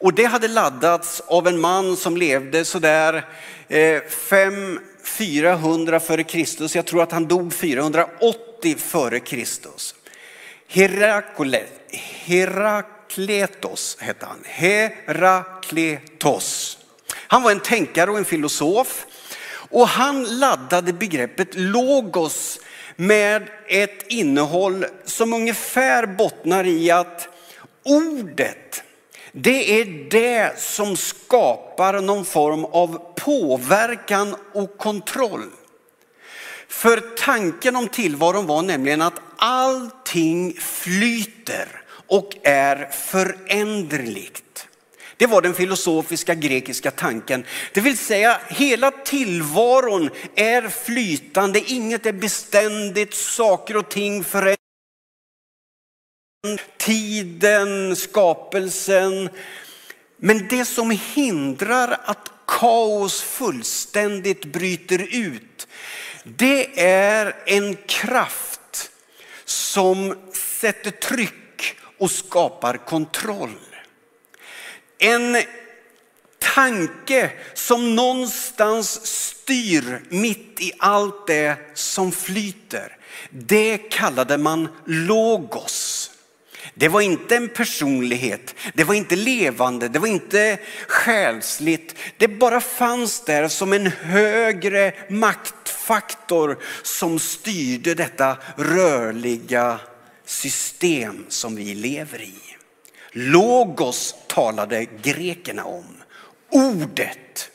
Och 0.00 0.14
det 0.14 0.24
hade 0.24 0.48
laddats 0.48 1.22
av 1.26 1.48
en 1.48 1.60
man 1.60 1.96
som 1.96 2.16
levde 2.16 2.64
sådär 2.64 3.24
eh, 3.68 4.02
5 4.02 4.80
400 5.02 6.00
före 6.00 6.24
Kristus. 6.24 6.76
Jag 6.76 6.86
tror 6.86 7.02
att 7.02 7.12
han 7.12 7.26
dog 7.28 7.54
480 7.54 8.76
före 8.78 9.20
Kristus. 9.20 9.94
Herakletos 12.26 13.96
hette 14.00 14.26
han. 14.26 14.38
Herakletos. 14.44 15.58
Han 17.12 17.42
var 17.42 17.50
en 17.50 17.60
tänkare 17.60 18.10
och 18.10 18.18
en 18.18 18.24
filosof. 18.24 19.06
Och 19.70 19.88
han 19.88 20.38
laddade 20.38 20.92
begreppet 20.92 21.48
logos 21.54 22.60
med 22.96 23.48
ett 23.68 24.04
innehåll 24.08 24.86
som 25.04 25.32
ungefär 25.32 26.06
bottnar 26.06 26.66
i 26.66 26.90
att 26.90 27.28
ordet, 27.82 28.82
det 29.32 29.80
är 29.80 29.84
det 30.10 30.60
som 30.60 30.96
skapar 30.96 32.00
någon 32.00 32.24
form 32.24 32.64
av 32.64 33.14
påverkan 33.16 34.36
och 34.52 34.78
kontroll. 34.78 35.50
För 36.68 37.00
tanken 37.16 37.76
om 37.76 37.88
tillvaron 37.88 38.46
var 38.46 38.62
nämligen 38.62 39.02
att 39.02 39.20
allting 39.36 40.54
flyter 40.60 41.82
och 42.06 42.36
är 42.42 42.90
föränderligt. 42.90 44.66
Det 45.16 45.26
var 45.26 45.42
den 45.42 45.54
filosofiska 45.54 46.34
grekiska 46.34 46.90
tanken. 46.90 47.44
Det 47.72 47.80
vill 47.80 47.98
säga 47.98 48.40
hela 48.48 48.90
tillvaron 48.90 50.10
är 50.34 50.68
flytande, 50.68 51.60
inget 51.72 52.06
är 52.06 52.12
beständigt, 52.12 53.14
saker 53.14 53.76
och 53.76 53.88
ting 53.88 54.24
förändras. 54.24 54.69
Tiden, 56.78 57.96
skapelsen. 57.96 59.28
Men 60.16 60.48
det 60.48 60.64
som 60.64 60.90
hindrar 60.90 62.00
att 62.04 62.30
kaos 62.46 63.22
fullständigt 63.22 64.44
bryter 64.44 65.14
ut, 65.14 65.68
det 66.24 66.80
är 66.80 67.36
en 67.46 67.76
kraft 67.76 68.90
som 69.44 70.14
sätter 70.60 70.90
tryck 70.90 71.76
och 71.98 72.10
skapar 72.10 72.76
kontroll. 72.76 73.58
En 74.98 75.42
tanke 76.38 77.32
som 77.54 77.94
någonstans 77.94 79.06
styr 79.06 80.02
mitt 80.08 80.60
i 80.60 80.72
allt 80.78 81.26
det 81.26 81.56
som 81.74 82.12
flyter. 82.12 82.96
Det 83.30 83.78
kallade 83.78 84.38
man 84.38 84.68
logos. 84.86 85.89
Det 86.80 86.88
var 86.88 87.00
inte 87.00 87.36
en 87.36 87.48
personlighet, 87.48 88.54
det 88.74 88.84
var 88.84 88.94
inte 88.94 89.16
levande, 89.16 89.88
det 89.88 89.98
var 89.98 90.08
inte 90.08 90.58
själsligt. 90.86 91.94
Det 92.16 92.28
bara 92.28 92.60
fanns 92.60 93.24
där 93.24 93.48
som 93.48 93.72
en 93.72 93.86
högre 93.86 94.92
maktfaktor 95.08 96.58
som 96.82 97.18
styrde 97.18 97.94
detta 97.94 98.36
rörliga 98.56 99.80
system 100.24 101.24
som 101.28 101.56
vi 101.56 101.74
lever 101.74 102.22
i. 102.22 102.34
Logos 103.12 104.14
talade 104.26 104.86
grekerna 105.02 105.64
om. 105.64 105.96
Ordet. 106.50 107.50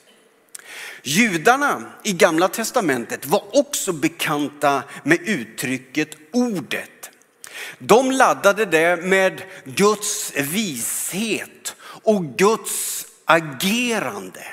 Judarna 1.04 1.84
i 2.04 2.14
gamla 2.14 2.48
testamentet 2.48 3.26
var 3.26 3.58
också 3.60 3.94
bekanta 3.94 4.84
med 5.04 5.20
uttrycket 5.22 6.10
ordet. 6.32 6.90
De 7.80 8.12
laddade 8.12 8.66
det 8.66 8.98
med 8.98 9.42
Guds 9.64 10.34
vishet 10.36 11.76
och 12.04 12.38
Guds 12.38 13.06
agerande. 13.26 14.44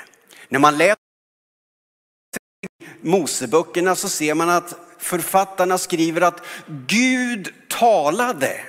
När 0.49 0.59
man 0.59 0.77
läser 0.77 0.97
Moseböckerna 3.01 3.95
så 3.95 4.09
ser 4.09 4.33
man 4.33 4.49
att 4.49 4.75
författarna 4.99 5.77
skriver 5.77 6.21
att 6.21 6.45
Gud 6.87 7.53
talade. 7.69 8.61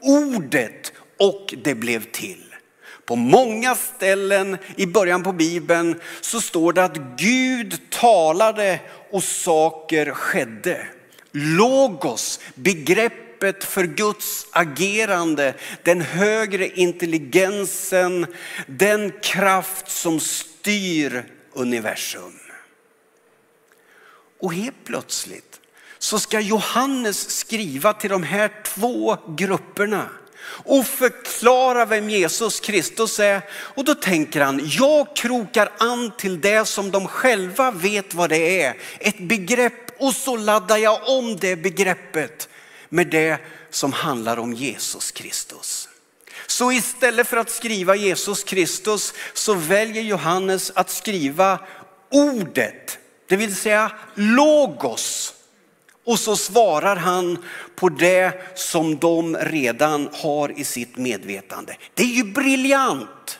Ordet 0.00 0.92
och 1.18 1.54
det 1.64 1.74
blev 1.74 2.10
till. 2.10 2.54
På 3.06 3.16
många 3.16 3.74
ställen 3.74 4.58
i 4.76 4.86
början 4.86 5.22
på 5.22 5.32
Bibeln 5.32 6.00
så 6.20 6.40
står 6.40 6.72
det 6.72 6.84
att 6.84 6.96
Gud 7.16 7.90
talade 7.90 8.80
och 9.10 9.24
saker 9.24 10.10
skedde. 10.10 10.86
Logos, 11.32 12.40
begreppet 13.40 13.64
för 13.64 13.84
Guds 13.84 14.46
agerande, 14.50 15.54
den 15.82 16.00
högre 16.00 16.68
intelligensen, 16.68 18.26
den 18.66 19.12
kraft 19.22 19.90
som 19.90 20.20
styr 20.20 21.24
universum. 21.52 22.38
Och 24.40 24.54
helt 24.54 24.84
plötsligt 24.84 25.60
så 25.98 26.18
ska 26.18 26.40
Johannes 26.40 27.30
skriva 27.30 27.92
till 27.92 28.10
de 28.10 28.22
här 28.22 28.50
två 28.64 29.16
grupperna 29.36 30.08
och 30.64 30.86
förklara 30.86 31.84
vem 31.84 32.10
Jesus 32.10 32.60
Kristus 32.60 33.20
är. 33.20 33.42
Och 33.50 33.84
då 33.84 33.94
tänker 33.94 34.40
han, 34.40 34.60
jag 34.64 35.16
krokar 35.16 35.72
an 35.78 36.12
till 36.18 36.40
det 36.40 36.68
som 36.68 36.90
de 36.90 37.06
själva 37.06 37.70
vet 37.70 38.14
vad 38.14 38.30
det 38.30 38.62
är. 38.62 38.76
Ett 39.00 39.18
begrepp 39.18 39.84
och 39.98 40.14
så 40.14 40.36
laddar 40.36 40.76
jag 40.76 41.08
om 41.08 41.36
det 41.36 41.56
begreppet 41.56 42.48
med 42.88 43.06
det 43.06 43.38
som 43.70 43.92
handlar 43.92 44.36
om 44.36 44.52
Jesus 44.52 45.10
Kristus. 45.10 45.88
Så 46.46 46.72
istället 46.72 47.28
för 47.28 47.36
att 47.36 47.50
skriva 47.50 47.96
Jesus 47.96 48.44
Kristus 48.44 49.14
så 49.34 49.54
väljer 49.54 50.02
Johannes 50.02 50.72
att 50.74 50.90
skriva 50.90 51.58
ordet, 52.10 52.98
det 53.28 53.36
vill 53.36 53.56
säga 53.56 53.92
logos 54.14 55.34
och 56.04 56.18
så 56.18 56.36
svarar 56.36 56.96
han 56.96 57.44
på 57.76 57.88
det 57.88 58.32
som 58.58 58.96
de 58.98 59.36
redan 59.36 60.08
har 60.12 60.58
i 60.60 60.64
sitt 60.64 60.96
medvetande. 60.96 61.76
Det 61.94 62.02
är 62.02 62.06
ju 62.06 62.24
briljant. 62.24 63.38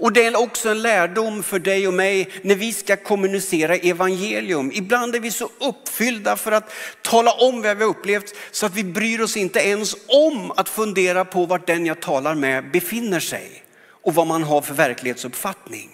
Och 0.00 0.12
det 0.12 0.26
är 0.26 0.36
också 0.36 0.68
en 0.68 0.82
lärdom 0.82 1.42
för 1.42 1.58
dig 1.58 1.88
och 1.88 1.94
mig 1.94 2.28
när 2.42 2.54
vi 2.54 2.72
ska 2.72 2.96
kommunicera 2.96 3.76
evangelium. 3.76 4.72
Ibland 4.74 5.14
är 5.14 5.20
vi 5.20 5.30
så 5.30 5.50
uppfyllda 5.60 6.36
för 6.36 6.52
att 6.52 6.72
tala 7.02 7.32
om 7.32 7.62
vad 7.62 7.76
vi 7.76 7.84
har 7.84 7.90
upplevt 7.90 8.34
så 8.50 8.66
att 8.66 8.74
vi 8.74 8.84
bryr 8.84 9.20
oss 9.20 9.36
inte 9.36 9.58
ens 9.58 9.96
om 10.06 10.50
att 10.50 10.68
fundera 10.68 11.24
på 11.24 11.46
vart 11.46 11.66
den 11.66 11.86
jag 11.86 12.00
talar 12.00 12.34
med 12.34 12.70
befinner 12.70 13.20
sig 13.20 13.62
och 14.02 14.14
vad 14.14 14.26
man 14.26 14.42
har 14.42 14.62
för 14.62 14.74
verklighetsuppfattning. 14.74 15.90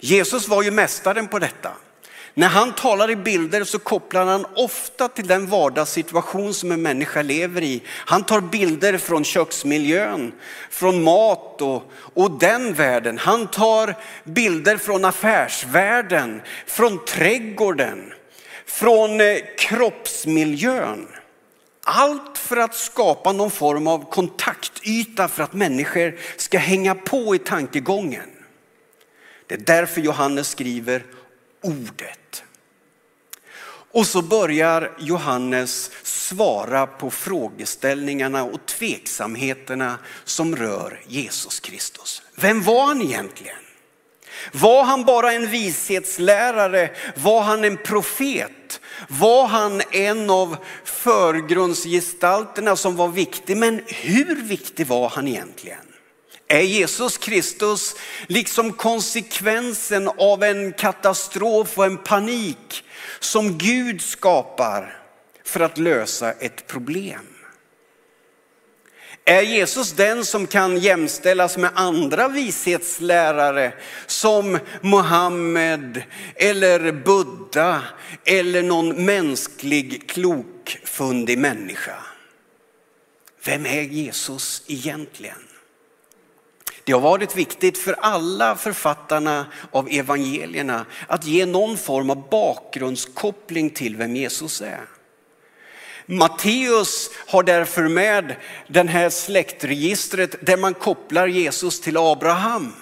Jesus 0.00 0.48
var 0.48 0.62
ju 0.62 0.70
mästaren 0.70 1.28
på 1.28 1.38
detta. 1.38 1.70
När 2.38 2.48
han 2.48 2.72
talar 2.72 3.10
i 3.10 3.16
bilder 3.16 3.64
så 3.64 3.78
kopplar 3.78 4.26
han 4.26 4.46
ofta 4.54 5.08
till 5.08 5.26
den 5.26 5.46
vardagssituation 5.46 6.54
som 6.54 6.72
en 6.72 6.82
människa 6.82 7.22
lever 7.22 7.62
i. 7.62 7.82
Han 7.88 8.24
tar 8.24 8.40
bilder 8.40 8.98
från 8.98 9.24
köksmiljön, 9.24 10.32
från 10.70 11.02
mat 11.02 11.62
och, 11.62 11.92
och 11.92 12.30
den 12.30 12.74
världen. 12.74 13.18
Han 13.18 13.46
tar 13.46 13.94
bilder 14.24 14.76
från 14.76 15.04
affärsvärlden, 15.04 16.42
från 16.66 17.04
trädgården, 17.04 18.12
från 18.66 19.20
eh, 19.20 19.36
kroppsmiljön. 19.58 21.06
Allt 21.84 22.38
för 22.38 22.56
att 22.56 22.74
skapa 22.74 23.32
någon 23.32 23.50
form 23.50 23.86
av 23.86 24.10
kontaktyta 24.10 25.28
för 25.28 25.42
att 25.42 25.52
människor 25.52 26.18
ska 26.36 26.58
hänga 26.58 26.94
på 26.94 27.34
i 27.34 27.38
tankegången. 27.38 28.30
Det 29.46 29.54
är 29.54 29.58
därför 29.58 30.00
Johannes 30.00 30.48
skriver 30.48 31.02
ordet. 31.66 32.44
Och 33.92 34.06
så 34.06 34.22
börjar 34.22 34.92
Johannes 34.98 35.90
svara 36.02 36.86
på 36.86 37.10
frågeställningarna 37.10 38.44
och 38.44 38.66
tveksamheterna 38.66 39.98
som 40.24 40.56
rör 40.56 41.00
Jesus 41.06 41.60
Kristus. 41.60 42.22
Vem 42.34 42.62
var 42.62 42.86
han 42.86 43.02
egentligen? 43.02 43.56
Var 44.52 44.84
han 44.84 45.04
bara 45.04 45.32
en 45.32 45.50
vishetslärare? 45.50 46.90
Var 47.16 47.42
han 47.42 47.64
en 47.64 47.76
profet? 47.76 48.80
Var 49.08 49.46
han 49.46 49.82
en 49.90 50.30
av 50.30 50.56
förgrundsgestalterna 50.84 52.76
som 52.76 52.96
var 52.96 53.08
viktig? 53.08 53.56
Men 53.56 53.82
hur 53.86 54.42
viktig 54.42 54.86
var 54.86 55.08
han 55.08 55.28
egentligen? 55.28 55.85
Är 56.48 56.60
Jesus 56.60 57.18
Kristus 57.18 57.96
liksom 58.26 58.72
konsekvensen 58.72 60.08
av 60.18 60.42
en 60.42 60.72
katastrof 60.72 61.78
och 61.78 61.86
en 61.86 61.98
panik 61.98 62.84
som 63.20 63.58
Gud 63.58 64.02
skapar 64.02 65.02
för 65.44 65.60
att 65.60 65.78
lösa 65.78 66.32
ett 66.32 66.66
problem? 66.66 67.26
Är 69.24 69.42
Jesus 69.42 69.92
den 69.92 70.24
som 70.24 70.46
kan 70.46 70.78
jämställas 70.78 71.56
med 71.56 71.70
andra 71.74 72.28
vishetslärare 72.28 73.72
som 74.06 74.58
Muhammed 74.80 76.02
eller 76.34 76.92
Buddha 76.92 77.82
eller 78.24 78.62
någon 78.62 79.04
mänsklig 79.04 80.10
klokfundig 80.10 81.38
människa? 81.38 81.96
Vem 83.44 83.66
är 83.66 83.82
Jesus 83.82 84.62
egentligen? 84.66 85.45
Det 86.86 86.92
har 86.92 87.00
varit 87.00 87.36
viktigt 87.36 87.78
för 87.78 87.92
alla 87.92 88.56
författarna 88.56 89.46
av 89.70 89.88
evangelierna 89.90 90.86
att 91.06 91.26
ge 91.26 91.46
någon 91.46 91.76
form 91.76 92.10
av 92.10 92.28
bakgrundskoppling 92.30 93.70
till 93.70 93.96
vem 93.96 94.16
Jesus 94.16 94.60
är. 94.60 94.80
Matteus 96.06 97.10
har 97.26 97.42
därför 97.42 97.88
med 97.88 98.36
det 98.68 98.88
här 98.88 99.10
släktregistret 99.10 100.46
där 100.46 100.56
man 100.56 100.74
kopplar 100.74 101.26
Jesus 101.26 101.80
till 101.80 101.96
Abraham. 101.96 102.72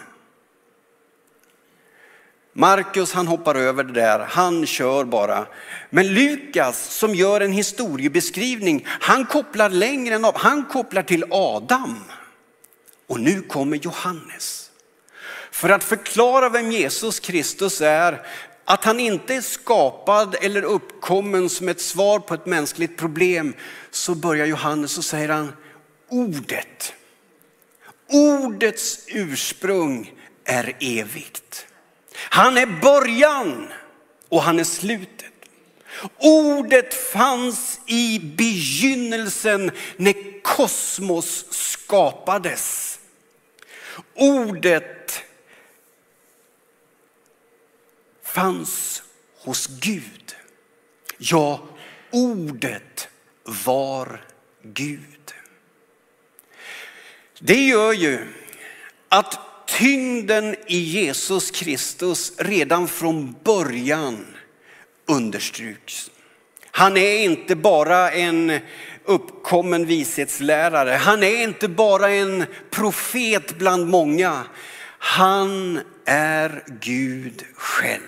Markus 2.52 3.12
han 3.12 3.26
hoppar 3.26 3.54
över 3.54 3.84
det 3.84 3.92
där, 3.92 4.18
han 4.18 4.66
kör 4.66 5.04
bara. 5.04 5.46
Men 5.90 6.14
Lukas 6.14 6.94
som 6.94 7.14
gör 7.14 7.40
en 7.40 7.52
historiebeskrivning, 7.52 8.86
han 8.86 9.26
kopplar 9.26 9.70
längre 9.70 10.14
än 10.14 10.24
av, 10.24 10.36
han 10.36 10.64
kopplar 10.64 11.02
till 11.02 11.24
Adam. 11.30 12.04
Och 13.06 13.20
nu 13.20 13.42
kommer 13.42 13.76
Johannes. 13.76 14.70
För 15.50 15.68
att 15.68 15.84
förklara 15.84 16.48
vem 16.48 16.72
Jesus 16.72 17.20
Kristus 17.20 17.80
är 17.80 18.26
att 18.64 18.84
han 18.84 19.00
inte 19.00 19.34
är 19.34 19.40
skapad 19.40 20.36
eller 20.42 20.62
uppkommen 20.62 21.48
som 21.48 21.68
ett 21.68 21.80
svar 21.80 22.18
på 22.18 22.34
ett 22.34 22.46
mänskligt 22.46 22.96
problem 22.96 23.54
så 23.90 24.14
börjar 24.14 24.46
Johannes 24.46 24.98
och 24.98 25.04
säger 25.04 25.28
han 25.28 25.52
ordet. 26.08 26.94
Ordets 28.08 28.98
ursprung 29.06 30.12
är 30.44 30.76
evigt. 30.80 31.66
Han 32.16 32.56
är 32.56 32.80
början 32.82 33.68
och 34.28 34.42
han 34.42 34.58
är 34.58 34.64
slutet. 34.64 35.30
Ordet 36.18 36.94
fanns 36.94 37.80
i 37.86 38.18
begynnelsen 38.18 39.70
när 39.96 40.42
kosmos 40.42 41.44
skapades. 41.50 42.93
Ordet 44.14 45.22
fanns 48.22 49.02
hos 49.38 49.66
Gud. 49.66 50.36
Ja, 51.18 51.68
ordet 52.10 53.08
var 53.44 54.24
Gud. 54.62 55.34
Det 57.38 57.66
gör 57.66 57.92
ju 57.92 58.18
att 59.08 59.38
tyngden 59.66 60.56
i 60.66 60.78
Jesus 60.78 61.50
Kristus 61.50 62.32
redan 62.38 62.88
från 62.88 63.36
början 63.44 64.26
understryks. 65.06 66.10
Han 66.70 66.96
är 66.96 67.18
inte 67.18 67.56
bara 67.56 68.12
en 68.12 68.60
uppkommen 69.04 69.86
vishetslärare. 69.86 70.90
Han 70.90 71.22
är 71.22 71.42
inte 71.42 71.68
bara 71.68 72.10
en 72.10 72.46
profet 72.70 73.58
bland 73.58 73.88
många. 73.88 74.42
Han 74.98 75.80
är 76.04 76.64
Gud 76.80 77.44
själv. 77.54 78.00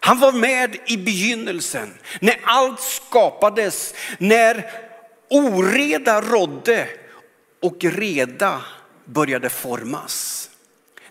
Han 0.00 0.20
var 0.20 0.32
med 0.32 0.76
i 0.86 0.96
begynnelsen, 0.96 1.94
när 2.20 2.40
allt 2.42 2.80
skapades, 2.80 3.94
när 4.18 4.70
oreda 5.30 6.20
rådde 6.20 6.88
och 7.62 7.84
reda 7.84 8.62
började 9.04 9.48
formas. 9.48 10.50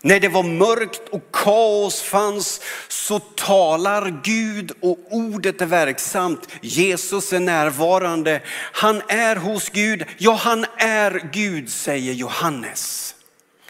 När 0.06 0.20
det 0.20 0.28
var 0.28 0.42
mörkt 0.42 1.08
och 1.10 1.28
kaos 1.32 2.02
fanns 2.02 2.60
så 2.88 3.18
talar 3.18 4.20
Gud 4.24 4.72
och 4.80 4.98
ordet 5.10 5.60
är 5.60 5.66
verksamt. 5.66 6.48
Jesus 6.60 7.32
är 7.32 7.40
närvarande. 7.40 8.40
Han 8.72 9.02
är 9.08 9.36
hos 9.36 9.68
Gud. 9.68 10.04
Ja, 10.18 10.32
han 10.32 10.66
är 10.76 11.30
Gud 11.32 11.70
säger 11.70 12.12
Johannes. 12.12 13.14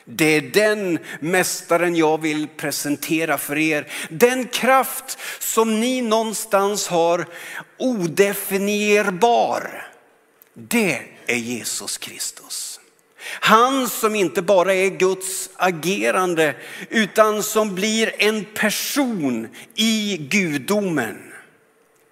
Det 0.04 0.24
är 0.24 0.40
den 0.40 0.98
mästaren 1.20 1.96
jag 1.96 2.20
vill 2.20 2.48
presentera 2.48 3.38
för 3.38 3.58
er. 3.58 3.92
Den 4.10 4.48
kraft 4.48 5.18
som 5.38 5.80
ni 5.80 6.02
någonstans 6.02 6.88
har 6.88 7.26
odefinierbar. 7.78 9.88
Det 10.54 11.00
är 11.26 11.36
Jesus 11.36 11.98
Kristus. 11.98 12.75
Han 13.28 13.88
som 13.88 14.14
inte 14.14 14.42
bara 14.42 14.74
är 14.74 14.90
Guds 14.90 15.50
agerande 15.56 16.54
utan 16.90 17.42
som 17.42 17.74
blir 17.74 18.14
en 18.18 18.44
person 18.44 19.48
i 19.74 20.16
gudomen. 20.30 21.32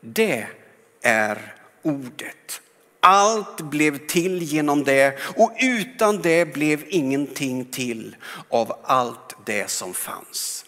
Det 0.00 0.46
är 1.02 1.54
ordet. 1.82 2.60
Allt 3.00 3.60
blev 3.60 4.06
till 4.06 4.42
genom 4.42 4.84
det 4.84 5.18
och 5.36 5.52
utan 5.60 6.22
det 6.22 6.54
blev 6.54 6.84
ingenting 6.88 7.64
till 7.64 8.16
av 8.48 8.80
allt 8.82 9.36
det 9.44 9.70
som 9.70 9.94
fanns. 9.94 10.64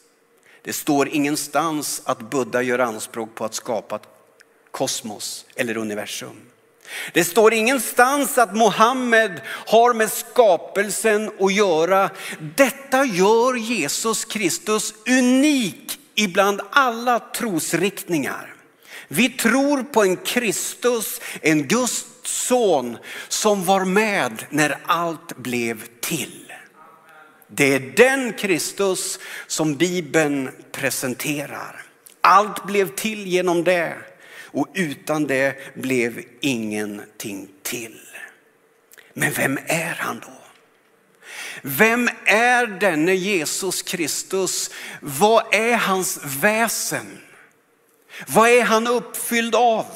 Det 0.63 0.73
står 0.73 1.09
ingenstans 1.09 2.03
att 2.05 2.31
Buddha 2.31 2.63
gör 2.63 2.79
anspråk 2.79 3.35
på 3.35 3.45
att 3.45 3.55
skapa 3.55 3.99
kosmos 4.71 5.47
eller 5.57 5.77
universum. 5.77 6.41
Det 7.13 7.25
står 7.25 7.55
ingenstans 7.55 8.39
att 8.39 8.57
Mohammed 8.57 9.41
har 9.47 9.95
med 9.95 10.13
skapelsen 10.13 11.31
att 11.41 11.55
göra. 11.55 12.11
Detta 12.57 13.05
gör 13.05 13.55
Jesus 13.55 14.25
Kristus 14.25 14.95
unik 15.09 15.99
ibland 16.15 16.61
alla 16.71 17.19
trosriktningar. 17.19 18.55
Vi 19.09 19.29
tror 19.29 19.83
på 19.83 20.03
en 20.03 20.17
Kristus, 20.17 21.21
en 21.41 21.69
Guds 21.69 22.05
son 22.23 22.99
som 23.29 23.65
var 23.65 23.85
med 23.85 24.47
när 24.51 24.79
allt 24.87 25.37
blev 25.37 25.87
till. 26.01 26.53
Det 27.49 27.75
är 27.75 27.81
den 27.81 28.33
Kristus 28.33 29.19
som 29.47 29.77
Bibeln 29.77 30.51
presenterar. 30.73 31.83
Allt 32.21 32.65
blev 32.67 32.95
till 32.95 33.27
genom 33.27 33.65
det 33.65 33.97
och 34.57 34.69
utan 34.75 35.27
det 35.27 35.75
blev 35.75 36.25
ingenting 36.41 37.49
till. 37.63 38.01
Men 39.13 39.33
vem 39.33 39.59
är 39.67 39.95
han 39.95 40.21
då? 40.21 40.33
Vem 41.63 42.09
är 42.25 42.67
denne 42.67 43.15
Jesus 43.15 43.83
Kristus? 43.83 44.71
Vad 45.01 45.55
är 45.55 45.77
hans 45.77 46.21
väsen? 46.25 47.19
Vad 48.27 48.49
är 48.51 48.63
han 48.63 48.87
uppfylld 48.87 49.55
av? 49.55 49.87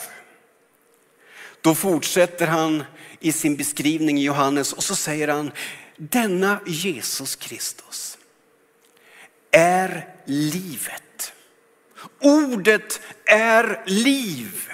Då 1.60 1.74
fortsätter 1.74 2.46
han 2.46 2.84
i 3.20 3.32
sin 3.32 3.56
beskrivning 3.56 4.18
i 4.18 4.24
Johannes 4.24 4.72
och 4.72 4.84
så 4.84 4.96
säger 4.96 5.28
han, 5.28 5.52
denna 5.96 6.60
Jesus 6.66 7.36
Kristus 7.36 8.18
är 9.50 10.14
livet. 10.24 11.02
Ordet 12.20 13.00
är 13.24 13.82
liv. 13.86 14.70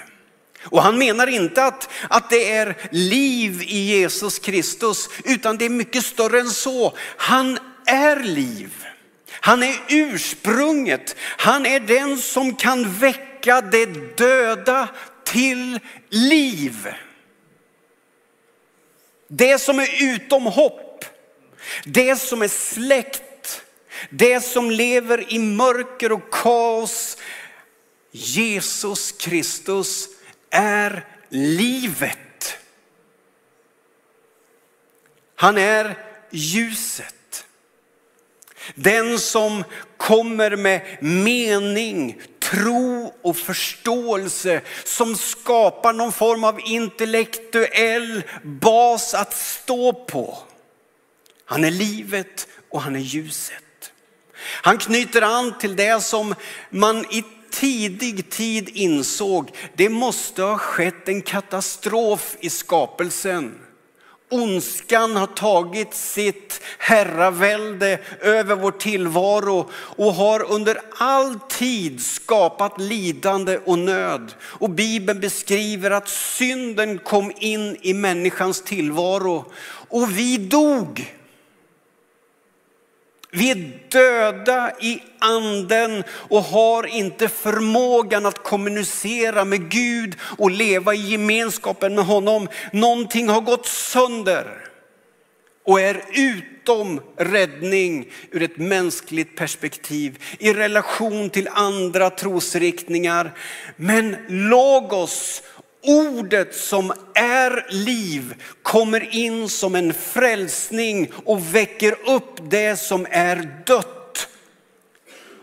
Och 0.63 0.81
han 0.81 0.97
menar 0.97 1.27
inte 1.27 1.63
att, 1.63 1.89
att 2.09 2.29
det 2.29 2.51
är 2.51 2.77
liv 2.91 3.61
i 3.61 3.77
Jesus 3.77 4.39
Kristus, 4.39 5.09
utan 5.23 5.57
det 5.57 5.65
är 5.65 5.69
mycket 5.69 6.05
större 6.05 6.39
än 6.39 6.49
så. 6.49 6.93
Han 7.17 7.59
är 7.85 8.19
liv. 8.19 8.85
Han 9.29 9.63
är 9.63 9.75
ursprunget. 9.89 11.15
Han 11.19 11.65
är 11.65 11.79
den 11.79 12.17
som 12.17 12.55
kan 12.55 12.93
väcka 12.93 13.61
det 13.61 14.17
döda 14.17 14.87
till 15.23 15.79
liv. 16.09 16.87
Det 19.27 19.59
som 19.59 19.79
är 19.79 20.03
utom 20.13 20.45
hopp, 20.45 21.05
det 21.85 22.15
som 22.15 22.41
är 22.41 22.47
släkt, 22.47 23.21
det 24.09 24.41
som 24.41 24.71
lever 24.71 25.33
i 25.33 25.39
mörker 25.39 26.11
och 26.11 26.29
kaos. 26.31 27.17
Jesus 28.11 29.11
Kristus 29.11 30.07
är 30.49 31.05
livet. 31.29 32.57
Han 35.35 35.57
är 35.57 35.97
ljuset. 36.31 37.45
Den 38.75 39.19
som 39.19 39.63
kommer 39.97 40.55
med 40.55 40.97
mening, 41.01 42.21
tro 42.39 43.13
och 43.21 43.37
förståelse 43.37 44.61
som 44.83 45.15
skapar 45.15 45.93
någon 45.93 46.11
form 46.11 46.43
av 46.43 46.59
intellektuell 46.59 48.23
bas 48.43 49.13
att 49.13 49.33
stå 49.33 49.93
på. 49.93 50.37
Han 51.45 51.63
är 51.63 51.71
livet 51.71 52.47
och 52.69 52.81
han 52.81 52.95
är 52.95 52.99
ljuset. 52.99 53.63
Han 54.47 54.77
knyter 54.77 55.21
an 55.21 55.53
till 55.59 55.75
det 55.75 56.03
som 56.03 56.35
man 56.69 57.05
i 57.11 57.23
tidig 57.51 58.29
tid 58.29 58.69
insåg, 58.69 59.51
det 59.75 59.89
måste 59.89 60.43
ha 60.43 60.57
skett 60.57 61.09
en 61.09 61.21
katastrof 61.21 62.35
i 62.39 62.49
skapelsen. 62.49 63.55
Ondskan 64.29 65.15
har 65.15 65.27
tagit 65.27 65.93
sitt 65.93 66.61
herravälde 66.77 67.99
över 68.21 68.55
vår 68.55 68.71
tillvaro 68.71 69.69
och 69.73 70.13
har 70.13 70.51
under 70.51 70.79
all 70.97 71.39
tid 71.49 72.05
skapat 72.05 72.81
lidande 72.81 73.57
och 73.65 73.79
nöd. 73.79 74.33
Och 74.41 74.69
Bibeln 74.69 75.19
beskriver 75.19 75.91
att 75.91 76.09
synden 76.09 76.99
kom 76.99 77.31
in 77.39 77.77
i 77.81 77.93
människans 77.93 78.61
tillvaro 78.61 79.51
och 79.89 80.17
vi 80.17 80.37
dog. 80.37 81.16
Vi 83.37 83.51
är 83.51 83.79
döda 83.89 84.71
i 84.81 85.01
anden 85.19 86.03
och 86.09 86.43
har 86.43 86.87
inte 86.87 87.27
förmågan 87.27 88.25
att 88.25 88.43
kommunicera 88.43 89.45
med 89.45 89.71
Gud 89.71 90.15
och 90.37 90.51
leva 90.51 90.95
i 90.95 91.11
gemenskapen 91.11 91.95
med 91.95 92.05
honom. 92.05 92.47
Någonting 92.73 93.29
har 93.29 93.41
gått 93.41 93.65
sönder 93.65 94.67
och 95.65 95.81
är 95.81 96.01
utom 96.13 97.01
räddning 97.17 98.11
ur 98.31 98.41
ett 98.41 98.57
mänskligt 98.57 99.37
perspektiv 99.37 100.23
i 100.39 100.53
relation 100.53 101.29
till 101.29 101.49
andra 101.51 102.09
trosriktningar. 102.09 103.33
Men 103.75 104.17
logos 104.27 105.43
ordet 105.87 106.55
som 106.55 106.93
är 107.15 107.65
liv 107.69 108.43
kommer 108.61 109.15
in 109.15 109.49
som 109.49 109.75
en 109.75 109.93
frälsning 109.93 111.11
och 111.25 111.55
väcker 111.55 112.09
upp 112.09 112.49
det 112.49 112.79
som 112.79 113.07
är 113.09 113.63
dött. 113.65 114.27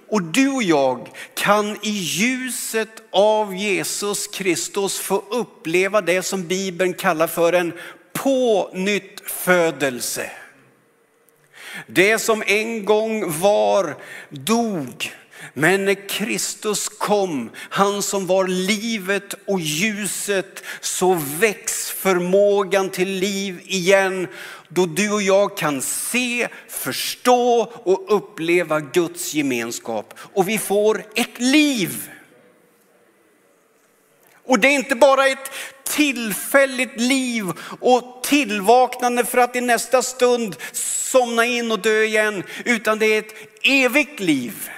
Och 0.08 0.22
du 0.22 0.48
och 0.48 0.62
jag 0.62 1.08
kan 1.34 1.78
i 1.82 1.90
ljuset 1.90 3.02
av 3.10 3.56
Jesus 3.56 4.26
Kristus 4.26 4.98
få 4.98 5.24
uppleva 5.30 6.00
det 6.00 6.22
som 6.22 6.46
Bibeln 6.46 6.94
kallar 6.94 7.26
för 7.26 7.52
en 7.52 7.72
pånyttfödelse. 8.12 10.30
Det 11.86 12.18
som 12.18 12.42
en 12.46 12.84
gång 12.84 13.40
var 13.40 13.96
dog 14.30 15.12
men 15.52 15.84
när 15.84 16.08
Kristus 16.08 16.88
kom, 16.88 17.50
han 17.56 18.02
som 18.02 18.26
var 18.26 18.46
livet 18.46 19.34
och 19.46 19.60
ljuset, 19.60 20.64
så 20.80 21.14
väcks 21.14 21.90
förmågan 21.90 22.90
till 22.90 23.08
liv 23.08 23.60
igen. 23.64 24.28
Då 24.68 24.86
du 24.86 25.12
och 25.12 25.22
jag 25.22 25.56
kan 25.56 25.82
se, 25.82 26.48
förstå 26.68 27.72
och 27.84 28.16
uppleva 28.16 28.80
Guds 28.80 29.34
gemenskap. 29.34 30.14
Och 30.18 30.48
vi 30.48 30.58
får 30.58 31.04
ett 31.14 31.40
liv. 31.40 32.10
Och 34.46 34.58
det 34.58 34.68
är 34.68 34.72
inte 34.72 34.94
bara 34.94 35.26
ett 35.26 35.50
tillfälligt 35.84 37.00
liv 37.00 37.44
och 37.80 38.22
tillvaknande 38.22 39.24
för 39.24 39.38
att 39.38 39.56
i 39.56 39.60
nästa 39.60 40.02
stund 40.02 40.56
somna 40.72 41.44
in 41.44 41.72
och 41.72 41.78
dö 41.78 42.02
igen, 42.02 42.42
utan 42.64 42.98
det 42.98 43.06
är 43.06 43.18
ett 43.18 43.34
evigt 43.62 44.20
liv. 44.20 44.70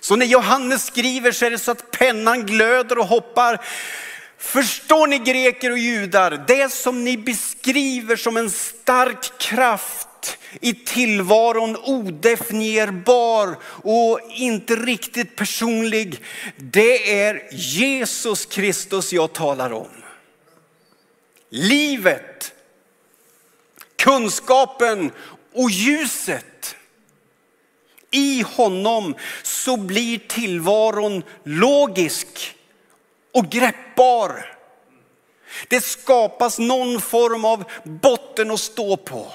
Så 0.00 0.16
när 0.16 0.26
Johannes 0.26 0.86
skriver 0.86 1.32
så 1.32 1.44
är 1.44 1.50
det 1.50 1.58
så 1.58 1.70
att 1.70 1.90
pennan 1.90 2.46
glöder 2.46 2.98
och 2.98 3.06
hoppar. 3.06 3.60
Förstår 4.38 5.06
ni 5.06 5.18
greker 5.18 5.70
och 5.70 5.78
judar? 5.78 6.44
Det 6.46 6.72
som 6.72 7.04
ni 7.04 7.16
beskriver 7.16 8.16
som 8.16 8.36
en 8.36 8.50
stark 8.50 9.38
kraft 9.38 10.38
i 10.60 10.74
tillvaron 10.74 11.76
odefinierbar 11.76 13.56
och 13.82 14.20
inte 14.30 14.76
riktigt 14.76 15.36
personlig. 15.36 16.22
Det 16.56 17.22
är 17.22 17.48
Jesus 17.52 18.46
Kristus 18.46 19.12
jag 19.12 19.32
talar 19.32 19.72
om. 19.72 19.90
Livet, 21.50 22.52
kunskapen 23.96 25.12
och 25.52 25.70
ljuset. 25.70 26.44
I 28.10 28.42
honom 28.42 29.14
så 29.42 29.76
blir 29.76 30.18
tillvaron 30.18 31.22
logisk 31.44 32.56
och 33.34 33.50
greppbar. 33.50 34.56
Det 35.68 35.80
skapas 35.80 36.58
någon 36.58 37.00
form 37.00 37.44
av 37.44 37.64
botten 37.84 38.50
att 38.50 38.60
stå 38.60 38.96
på. 38.96 39.32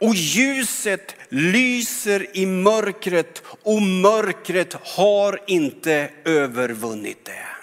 Och 0.00 0.14
ljuset 0.14 1.16
lyser 1.28 2.36
i 2.36 2.46
mörkret 2.46 3.42
och 3.62 3.82
mörkret 3.82 4.72
har 4.72 5.40
inte 5.46 6.10
övervunnit 6.24 7.24
det. 7.24 7.55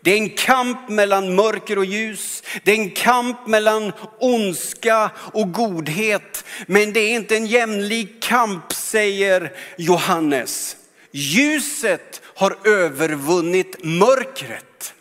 Det 0.00 0.10
är 0.10 0.16
en 0.16 0.30
kamp 0.30 0.88
mellan 0.88 1.34
mörker 1.34 1.78
och 1.78 1.84
ljus. 1.84 2.42
Det 2.64 2.70
är 2.70 2.76
en 2.76 2.90
kamp 2.90 3.46
mellan 3.46 3.92
ondska 4.18 5.10
och 5.16 5.52
godhet. 5.52 6.44
Men 6.66 6.92
det 6.92 7.00
är 7.00 7.14
inte 7.14 7.36
en 7.36 7.46
jämlik 7.46 8.22
kamp 8.22 8.72
säger 8.72 9.52
Johannes. 9.76 10.76
Ljuset 11.12 12.22
har 12.24 12.56
övervunnit 12.64 13.84
mörkret. 13.84 14.94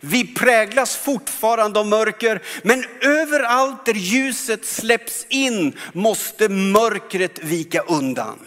Vi 0.00 0.34
präglas 0.34 0.96
fortfarande 0.96 1.80
av 1.80 1.86
mörker, 1.86 2.42
men 2.62 2.84
överallt 3.00 3.86
där 3.86 3.94
ljuset 3.94 4.66
släpps 4.66 5.26
in 5.28 5.78
måste 5.92 6.48
mörkret 6.48 7.38
vika 7.44 7.80
undan. 7.80 8.38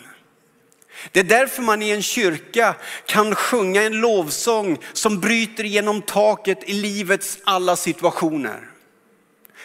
Det 1.12 1.20
är 1.20 1.24
därför 1.24 1.62
man 1.62 1.82
i 1.82 1.90
en 1.90 2.02
kyrka 2.02 2.76
kan 3.06 3.36
sjunga 3.36 3.84
en 3.84 3.94
lovsång 3.94 4.78
som 4.94 5.20
bryter 5.20 5.64
genom 5.64 6.02
taket 6.02 6.64
i 6.64 6.74
livets 6.74 7.38
alla 7.44 7.76
situationer. 7.76 8.70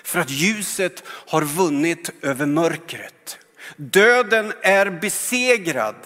För 0.02 0.18
att 0.20 0.30
ljuset 0.30 1.02
har 1.06 1.42
vunnit 1.42 2.10
över 2.22 2.46
mörkret. 2.46 3.38
Döden 3.76 4.52
är 4.62 4.90
besegrad 4.90 5.96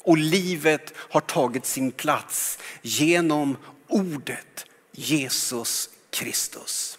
och 0.00 0.18
livet 0.18 0.92
har 0.96 1.20
tagit 1.20 1.66
sin 1.66 1.92
plats 1.92 2.58
genom 2.82 3.56
ordet 3.88 4.66
Jesus 4.92 5.88
Kristus. 6.10 6.98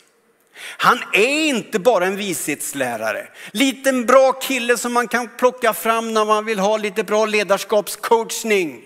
Han 0.55 0.99
är 1.13 1.45
inte 1.45 1.79
bara 1.79 2.05
en 2.05 2.15
vishetslärare, 2.15 3.27
liten 3.51 4.05
bra 4.05 4.33
kille 4.33 4.77
som 4.77 4.93
man 4.93 5.07
kan 5.07 5.29
plocka 5.37 5.73
fram 5.73 6.13
när 6.13 6.25
man 6.25 6.45
vill 6.45 6.59
ha 6.59 6.77
lite 6.77 7.03
bra 7.03 7.25
ledarskapscoachning. 7.25 8.83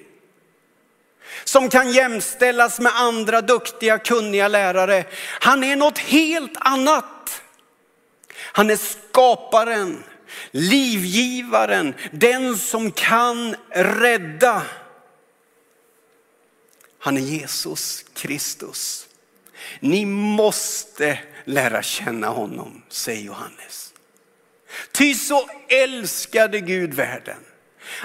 Som 1.44 1.70
kan 1.70 1.92
jämställas 1.92 2.80
med 2.80 2.92
andra 2.96 3.42
duktiga, 3.42 4.00
kunniga 4.00 4.48
lärare. 4.48 5.06
Han 5.40 5.64
är 5.64 5.76
något 5.76 5.98
helt 5.98 6.54
annat. 6.56 7.42
Han 8.38 8.70
är 8.70 8.76
skaparen, 8.76 10.04
livgivaren, 10.52 11.94
den 12.12 12.58
som 12.58 12.92
kan 12.92 13.56
rädda. 13.70 14.62
Han 17.00 17.18
är 17.18 17.22
Jesus 17.22 18.06
Kristus. 18.14 19.08
Ni 19.80 20.06
måste 20.06 21.20
lära 21.48 21.84
känna 21.84 22.28
honom, 22.28 22.82
säger 22.90 23.22
Johannes. 23.22 23.94
Ty 24.92 25.14
så 25.14 25.50
älskade 25.70 26.60
Gud 26.60 26.94
världen 26.94 27.38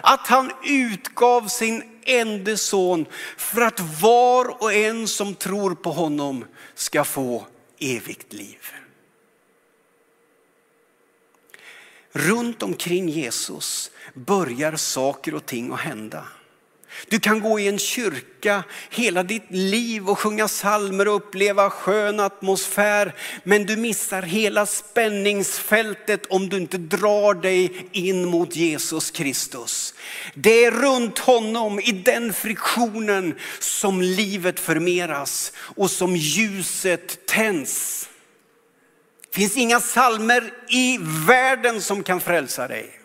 att 0.02 0.26
han 0.26 0.52
utgav 0.64 1.48
sin 1.48 2.00
enda 2.02 2.56
son 2.56 3.06
för 3.36 3.60
att 3.60 3.80
var 3.80 4.62
och 4.62 4.72
en 4.72 5.08
som 5.08 5.34
tror 5.34 5.74
på 5.74 5.90
honom 5.90 6.44
ska 6.74 7.04
få 7.04 7.46
evigt 7.78 8.32
liv. 8.32 8.72
Runt 12.12 12.62
omkring 12.62 13.08
Jesus 13.08 13.90
börjar 14.14 14.76
saker 14.76 15.34
och 15.34 15.46
ting 15.46 15.72
att 15.72 15.80
hända. 15.80 16.24
Du 17.08 17.20
kan 17.20 17.40
gå 17.40 17.60
i 17.60 17.68
en 17.68 17.78
kyrka 17.78 18.64
hela 18.90 19.22
ditt 19.22 19.50
liv 19.50 20.08
och 20.08 20.18
sjunga 20.18 20.48
salmer 20.48 21.08
och 21.08 21.16
uppleva 21.16 21.70
skön 21.70 22.20
atmosfär. 22.20 23.14
Men 23.44 23.66
du 23.66 23.76
missar 23.76 24.22
hela 24.22 24.66
spänningsfältet 24.66 26.26
om 26.26 26.48
du 26.48 26.56
inte 26.56 26.78
drar 26.78 27.34
dig 27.34 27.86
in 27.92 28.24
mot 28.24 28.56
Jesus 28.56 29.10
Kristus. 29.10 29.94
Det 30.34 30.64
är 30.64 30.70
runt 30.70 31.18
honom 31.18 31.80
i 31.80 31.92
den 31.92 32.32
friktionen 32.32 33.34
som 33.60 34.02
livet 34.02 34.60
förmeras 34.60 35.52
och 35.56 35.90
som 35.90 36.16
ljuset 36.16 37.26
tänds. 37.26 38.08
Det 39.30 39.40
finns 39.40 39.56
inga 39.56 39.80
salmer 39.80 40.52
i 40.68 40.98
världen 41.26 41.80
som 41.82 42.02
kan 42.02 42.20
frälsa 42.20 42.68
dig. 42.68 43.01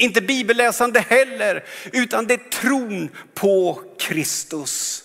Inte 0.00 0.20
bibelläsande 0.20 1.00
heller, 1.00 1.64
utan 1.92 2.26
det 2.26 2.34
är 2.34 2.50
tron 2.50 3.10
på 3.34 3.82
Kristus. 3.98 5.04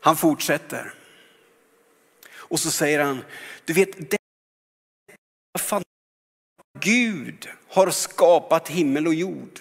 Han 0.00 0.16
fortsätter. 0.16 0.94
Och 2.30 2.60
så 2.60 2.70
säger 2.70 3.00
han, 3.00 3.24
du 3.64 3.72
vet, 3.72 4.10
det 4.10 4.18
Gud 6.80 7.48
har 7.68 7.90
skapat 7.90 8.68
himmel 8.68 9.06
och 9.06 9.14
jord. 9.14 9.60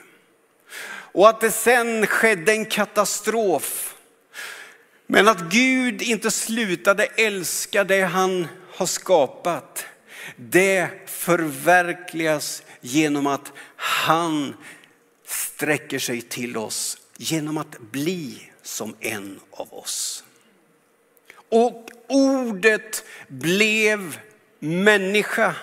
Och 0.90 1.30
att 1.30 1.42
det 1.42 1.52
sen 1.52 2.08
skedde 2.08 2.52
en 2.52 2.66
katastrof. 2.66 3.96
Men 5.08 5.28
att 5.28 5.42
Gud 5.42 6.02
inte 6.02 6.32
slutade 6.32 7.06
älska 7.06 7.84
det 7.84 8.02
han 8.02 8.48
har 8.74 8.86
skapat. 8.86 9.86
Det 10.36 10.90
förverkligas 11.06 12.64
genom 12.82 13.28
att 13.28 13.54
han 13.76 14.56
sträcker 15.26 16.00
sig 16.00 16.22
till 16.22 16.58
oss 16.58 16.98
genom 17.18 17.58
att 17.58 17.80
bli 17.80 18.52
som 18.62 18.96
en 19.00 19.40
av 19.52 19.74
oss. 19.74 20.24
Och 21.50 21.90
ordet 22.08 23.04
blev 23.28 24.20
människa. 24.60 25.56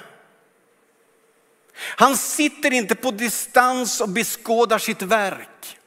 Han 1.76 2.16
sitter 2.16 2.72
inte 2.72 2.94
på 2.94 3.10
distans 3.10 4.00
och 4.00 4.08
beskådar 4.08 4.78
sitt 4.78 5.02
verk. 5.02 5.78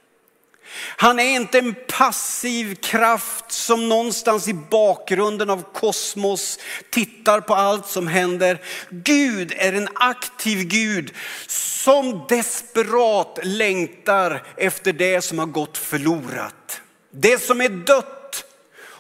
Han 0.80 1.20
är 1.20 1.36
inte 1.36 1.60
en 1.60 1.76
passiv 1.88 2.76
kraft 2.76 3.52
som 3.52 3.90
någonstans 3.90 4.48
i 4.48 4.54
bakgrunden 4.54 5.50
av 5.50 5.64
kosmos 5.74 6.60
tittar 6.90 7.42
på 7.42 7.56
allt 7.56 7.88
som 7.88 8.08
händer. 8.08 8.62
Gud 8.90 9.54
är 9.58 9.74
en 9.74 9.90
aktiv 9.94 10.64
Gud 10.64 11.14
som 11.48 12.26
desperat 12.30 13.40
längtar 13.44 14.44
efter 14.58 14.94
det 14.94 15.22
som 15.22 15.40
har 15.40 15.46
gått 15.46 15.78
förlorat. 15.78 16.82
Det 17.12 17.42
som 17.42 17.62
är 17.62 17.70
dött 17.70 18.44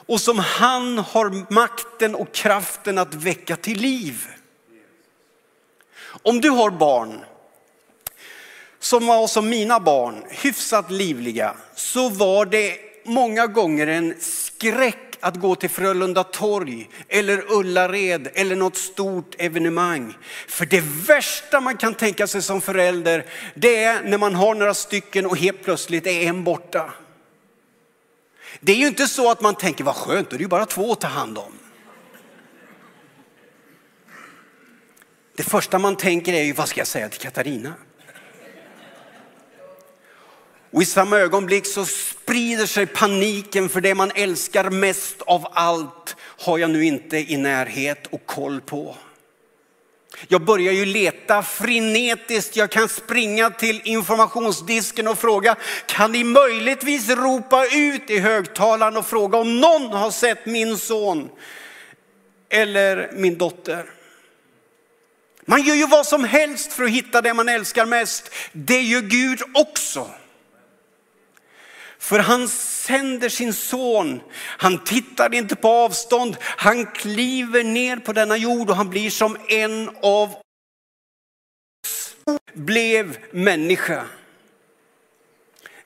och 0.07 0.21
som 0.21 0.39
han 0.39 0.97
har 0.97 1.53
makten 1.53 2.15
och 2.15 2.33
kraften 2.33 2.97
att 2.97 3.13
väcka 3.13 3.55
till 3.55 3.77
liv. 3.77 4.27
Om 6.23 6.41
du 6.41 6.49
har 6.49 6.69
barn 6.69 7.25
som 8.79 9.07
var 9.07 9.27
som 9.27 9.49
mina 9.49 9.79
barn, 9.79 10.23
hyfsat 10.29 10.91
livliga, 10.91 11.55
så 11.75 12.09
var 12.09 12.45
det 12.45 12.77
många 13.05 13.47
gånger 13.47 13.87
en 13.87 14.15
skräck 14.19 15.17
att 15.19 15.35
gå 15.35 15.55
till 15.55 15.69
Frölunda 15.69 16.23
torg 16.23 16.89
eller 17.07 17.51
Ullared 17.51 18.27
eller 18.33 18.55
något 18.55 18.77
stort 18.77 19.35
evenemang. 19.37 20.17
För 20.47 20.65
det 20.65 20.83
värsta 21.07 21.59
man 21.59 21.77
kan 21.77 21.93
tänka 21.93 22.27
sig 22.27 22.41
som 22.41 22.61
förälder, 22.61 23.25
det 23.55 23.83
är 23.83 24.03
när 24.03 24.17
man 24.17 24.35
har 24.35 24.55
några 24.55 24.73
stycken 24.73 25.25
och 25.25 25.37
helt 25.37 25.63
plötsligt 25.63 26.07
är 26.07 26.21
en 26.21 26.43
borta. 26.43 26.93
Det 28.59 28.71
är 28.71 28.75
ju 28.75 28.87
inte 28.87 29.07
så 29.07 29.31
att 29.31 29.41
man 29.41 29.55
tänker, 29.55 29.83
vad 29.83 29.95
skönt, 29.95 30.29
då 30.29 30.33
är 30.33 30.37
det 30.37 30.43
ju 30.43 30.47
bara 30.47 30.65
två 30.65 30.91
att 30.91 31.01
ta 31.01 31.07
hand 31.07 31.37
om. 31.37 31.53
Det 35.35 35.43
första 35.43 35.79
man 35.79 35.95
tänker 35.95 36.33
är 36.33 36.43
ju, 36.43 36.53
vad 36.53 36.69
ska 36.69 36.79
jag 36.79 36.87
säga 36.87 37.09
till 37.09 37.21
Katarina? 37.21 37.73
Och 40.71 40.81
i 40.81 40.85
samma 40.85 41.17
ögonblick 41.17 41.65
så 41.65 41.85
sprider 41.85 42.65
sig 42.65 42.85
paniken 42.85 43.69
för 43.69 43.81
det 43.81 43.95
man 43.95 44.11
älskar 44.15 44.69
mest 44.69 45.21
av 45.21 45.47
allt 45.51 46.15
har 46.19 46.57
jag 46.57 46.69
nu 46.69 46.85
inte 46.85 47.17
i 47.17 47.37
närhet 47.37 48.07
och 48.07 48.25
koll 48.25 48.61
på. 48.61 48.95
Jag 50.27 50.41
börjar 50.41 50.73
ju 50.73 50.85
leta 50.85 51.43
frenetiskt. 51.43 52.55
Jag 52.55 52.71
kan 52.71 52.89
springa 52.89 53.49
till 53.49 53.81
informationsdisken 53.83 55.07
och 55.07 55.17
fråga, 55.17 55.55
kan 55.85 56.11
ni 56.11 56.23
möjligtvis 56.23 57.09
ropa 57.09 57.65
ut 57.65 58.09
i 58.09 58.19
högtalaren 58.19 58.97
och 58.97 59.07
fråga 59.07 59.37
om 59.37 59.59
någon 59.59 59.91
har 59.91 60.11
sett 60.11 60.45
min 60.45 60.77
son 60.77 61.29
eller 62.49 63.11
min 63.13 63.37
dotter? 63.37 63.85
Man 65.45 65.61
gör 65.61 65.75
ju 65.75 65.87
vad 65.87 66.05
som 66.05 66.23
helst 66.23 66.73
för 66.73 66.83
att 66.83 66.89
hitta 66.89 67.21
det 67.21 67.33
man 67.33 67.49
älskar 67.49 67.85
mest. 67.85 68.31
Det 68.51 68.81
gör 68.81 69.01
Gud 69.01 69.41
också. 69.53 70.09
För 71.99 72.19
han 72.19 72.47
sänder 72.47 73.29
sin 73.29 73.53
son. 73.53 74.21
Han 74.37 74.83
tittar 74.83 75.33
inte 75.33 75.55
på 75.55 75.67
avstånd. 75.67 76.37
Han 76.41 76.85
kliver 76.85 77.63
ner 77.63 77.97
på 77.97 78.13
denna 78.13 78.37
jord 78.37 78.69
och 78.69 78.75
han 78.75 78.89
blir 78.89 79.09
som 79.09 79.37
en 79.47 79.89
av 80.01 80.29
oss. 80.29 80.41
Blev 82.53 83.17
människa. 83.31 84.05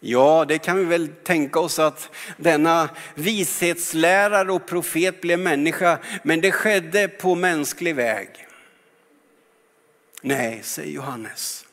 Ja, 0.04 0.46
det 0.48 0.58
kan 0.58 0.78
vi 0.78 0.86
väl 0.86 1.08
tänka 1.08 1.60
oss 1.60 1.80
att 1.80 2.10
denna 2.38 2.90
vishetslärare 3.16 4.52
och 4.52 4.68
profet 4.68 5.22
blev 5.22 5.40
människa, 5.40 6.00
men 6.24 6.42
det 6.42 6.52
skedde 6.52 7.08
på 7.08 7.36
mänsklig 7.36 7.96
väg. 7.96 8.30
Nej, 10.22 10.62
säger 10.64 10.92
Johannes. 10.92 11.66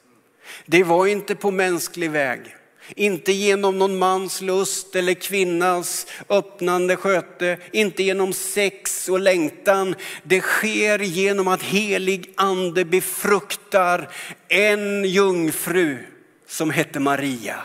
Det 0.66 0.84
var 0.84 1.06
inte 1.06 1.34
på 1.34 1.50
mänsklig 1.50 2.10
väg. 2.10 2.57
Inte 2.96 3.32
genom 3.32 3.78
någon 3.78 3.98
mans 3.98 4.40
lust 4.40 4.96
eller 4.96 5.14
kvinnas 5.14 6.06
öppnande 6.28 6.96
sköte, 6.96 7.58
inte 7.72 8.02
genom 8.02 8.32
sex 8.32 9.08
och 9.08 9.20
längtan. 9.20 9.94
Det 10.22 10.40
sker 10.40 10.98
genom 10.98 11.48
att 11.48 11.62
helig 11.62 12.32
ande 12.36 12.84
befruktar 12.84 14.08
en 14.48 15.04
jungfru 15.04 15.98
som 16.48 16.70
hette 16.70 17.00
Maria. 17.00 17.56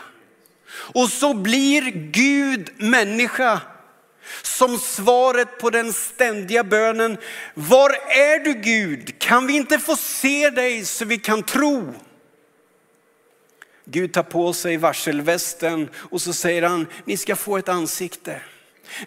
Och 0.74 1.08
så 1.08 1.34
blir 1.34 1.82
Gud 2.10 2.70
människa 2.76 3.60
som 4.42 4.78
svaret 4.78 5.58
på 5.58 5.70
den 5.70 5.92
ständiga 5.92 6.64
bönen, 6.64 7.16
var 7.54 7.90
är 8.08 8.44
du 8.44 8.54
Gud? 8.54 9.18
Kan 9.18 9.46
vi 9.46 9.56
inte 9.56 9.78
få 9.78 9.96
se 9.96 10.50
dig 10.50 10.84
så 10.84 11.04
vi 11.04 11.18
kan 11.18 11.42
tro? 11.42 11.94
Gud 13.84 14.12
tar 14.12 14.22
på 14.22 14.52
sig 14.52 14.76
varselvästen 14.76 15.88
och 15.94 16.22
så 16.22 16.32
säger 16.32 16.62
han, 16.62 16.86
ni 17.04 17.16
ska 17.16 17.36
få 17.36 17.56
ett 17.56 17.68
ansikte. 17.68 18.40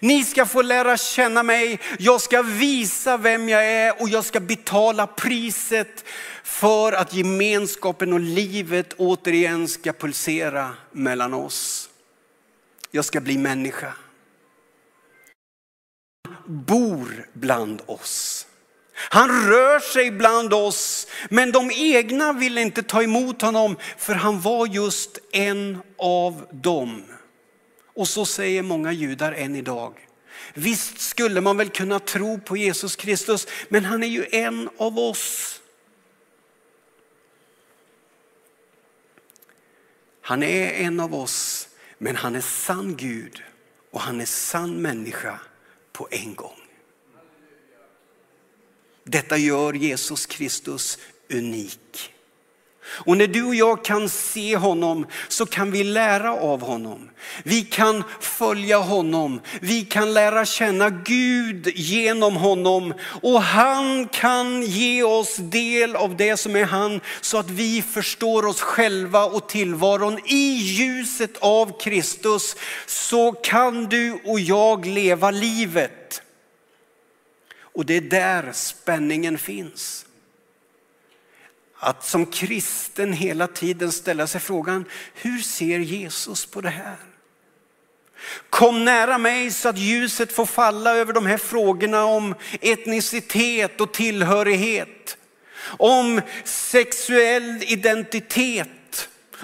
Ni 0.00 0.24
ska 0.24 0.46
få 0.46 0.62
lära 0.62 0.96
känna 0.96 1.42
mig, 1.42 1.80
jag 1.98 2.20
ska 2.20 2.42
visa 2.42 3.16
vem 3.16 3.48
jag 3.48 3.66
är 3.66 4.02
och 4.02 4.08
jag 4.08 4.24
ska 4.24 4.40
betala 4.40 5.06
priset 5.06 6.04
för 6.42 6.92
att 6.92 7.14
gemenskapen 7.14 8.12
och 8.12 8.20
livet 8.20 8.94
återigen 8.96 9.68
ska 9.68 9.92
pulsera 9.92 10.74
mellan 10.92 11.34
oss. 11.34 11.90
Jag 12.90 13.04
ska 13.04 13.20
bli 13.20 13.38
människa. 13.38 13.92
Bor 16.46 17.26
bland 17.32 17.82
oss. 17.86 18.37
Han 18.98 19.48
rör 19.48 19.80
sig 19.80 20.10
bland 20.10 20.54
oss, 20.54 21.06
men 21.30 21.52
de 21.52 21.70
egna 21.70 22.32
ville 22.32 22.60
inte 22.60 22.82
ta 22.82 23.02
emot 23.02 23.42
honom 23.42 23.76
för 23.96 24.14
han 24.14 24.40
var 24.40 24.66
just 24.66 25.18
en 25.32 25.78
av 25.98 26.46
dem. 26.50 27.04
Och 27.94 28.08
så 28.08 28.26
säger 28.26 28.62
många 28.62 28.92
judar 28.92 29.32
än 29.32 29.56
idag. 29.56 30.08
Visst 30.54 31.00
skulle 31.00 31.40
man 31.40 31.56
väl 31.56 31.68
kunna 31.68 31.98
tro 31.98 32.40
på 32.40 32.56
Jesus 32.56 32.96
Kristus, 32.96 33.46
men 33.68 33.84
han 33.84 34.02
är 34.02 34.08
ju 34.08 34.26
en 34.30 34.68
av 34.78 34.98
oss. 34.98 35.60
Han 40.20 40.42
är 40.42 40.70
en 40.72 41.00
av 41.00 41.14
oss, 41.14 41.68
men 41.98 42.16
han 42.16 42.36
är 42.36 42.40
sann 42.40 42.96
Gud 42.96 43.42
och 43.90 44.00
han 44.00 44.20
är 44.20 44.26
sann 44.26 44.82
människa 44.82 45.40
på 45.92 46.08
en 46.10 46.34
gång. 46.34 46.67
Detta 49.08 49.36
gör 49.36 49.72
Jesus 49.72 50.26
Kristus 50.26 50.98
unik. 51.32 52.12
Och 52.88 53.16
när 53.16 53.26
du 53.26 53.44
och 53.44 53.54
jag 53.54 53.84
kan 53.84 54.08
se 54.08 54.56
honom 54.56 55.06
så 55.28 55.46
kan 55.46 55.70
vi 55.70 55.84
lära 55.84 56.32
av 56.32 56.60
honom. 56.60 57.10
Vi 57.42 57.62
kan 57.62 58.04
följa 58.20 58.78
honom. 58.78 59.40
Vi 59.60 59.84
kan 59.84 60.14
lära 60.14 60.44
känna 60.44 60.90
Gud 60.90 61.68
genom 61.74 62.36
honom. 62.36 62.94
Och 63.22 63.42
han 63.42 64.08
kan 64.08 64.62
ge 64.62 65.02
oss 65.02 65.36
del 65.36 65.96
av 65.96 66.16
det 66.16 66.36
som 66.36 66.56
är 66.56 66.64
han 66.64 67.00
så 67.20 67.38
att 67.38 67.50
vi 67.50 67.82
förstår 67.82 68.46
oss 68.46 68.60
själva 68.60 69.24
och 69.24 69.48
tillvaron. 69.48 70.18
I 70.26 70.52
ljuset 70.52 71.36
av 71.38 71.80
Kristus 71.80 72.56
så 72.86 73.32
kan 73.32 73.84
du 73.84 74.20
och 74.24 74.40
jag 74.40 74.86
leva 74.86 75.30
livet. 75.30 76.22
Och 77.78 77.86
det 77.86 77.96
är 77.96 78.00
där 78.00 78.52
spänningen 78.52 79.38
finns. 79.38 80.06
Att 81.78 82.04
som 82.04 82.26
kristen 82.26 83.12
hela 83.12 83.46
tiden 83.46 83.92
ställa 83.92 84.26
sig 84.26 84.40
frågan, 84.40 84.84
hur 85.14 85.38
ser 85.38 85.78
Jesus 85.78 86.46
på 86.46 86.60
det 86.60 86.70
här? 86.70 86.96
Kom 88.50 88.84
nära 88.84 89.18
mig 89.18 89.50
så 89.50 89.68
att 89.68 89.78
ljuset 89.78 90.32
får 90.32 90.46
falla 90.46 90.96
över 90.96 91.12
de 91.12 91.26
här 91.26 91.38
frågorna 91.38 92.04
om 92.04 92.34
etnicitet 92.60 93.80
och 93.80 93.92
tillhörighet. 93.92 95.18
Om 95.78 96.20
sexuell 96.44 97.62
identitet, 97.66 98.68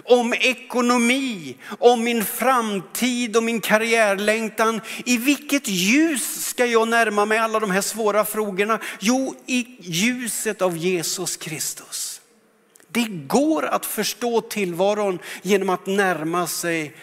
om 0.04 0.34
ekonomi, 0.34 1.56
om 1.78 2.04
min 2.04 2.24
framtid 2.24 3.36
och 3.36 3.42
min 3.42 3.60
karriärlängtan. 3.60 4.80
I 5.04 5.16
vilket 5.16 5.68
ljus 5.68 6.46
ska 6.46 6.66
jag 6.66 6.88
närma 6.88 7.24
mig 7.24 7.38
alla 7.38 7.60
de 7.60 7.70
här 7.70 7.80
svåra 7.80 8.24
frågorna? 8.24 8.78
Jo, 9.00 9.34
i 9.46 9.66
ljuset 9.80 10.62
av 10.62 10.76
Jesus 10.76 11.36
Kristus. 11.36 12.20
Det 12.88 13.04
går 13.26 13.64
att 13.64 13.86
förstå 13.86 14.40
tillvaron 14.40 15.18
genom 15.42 15.70
att 15.70 15.86
närma 15.86 16.46
sig 16.46 16.94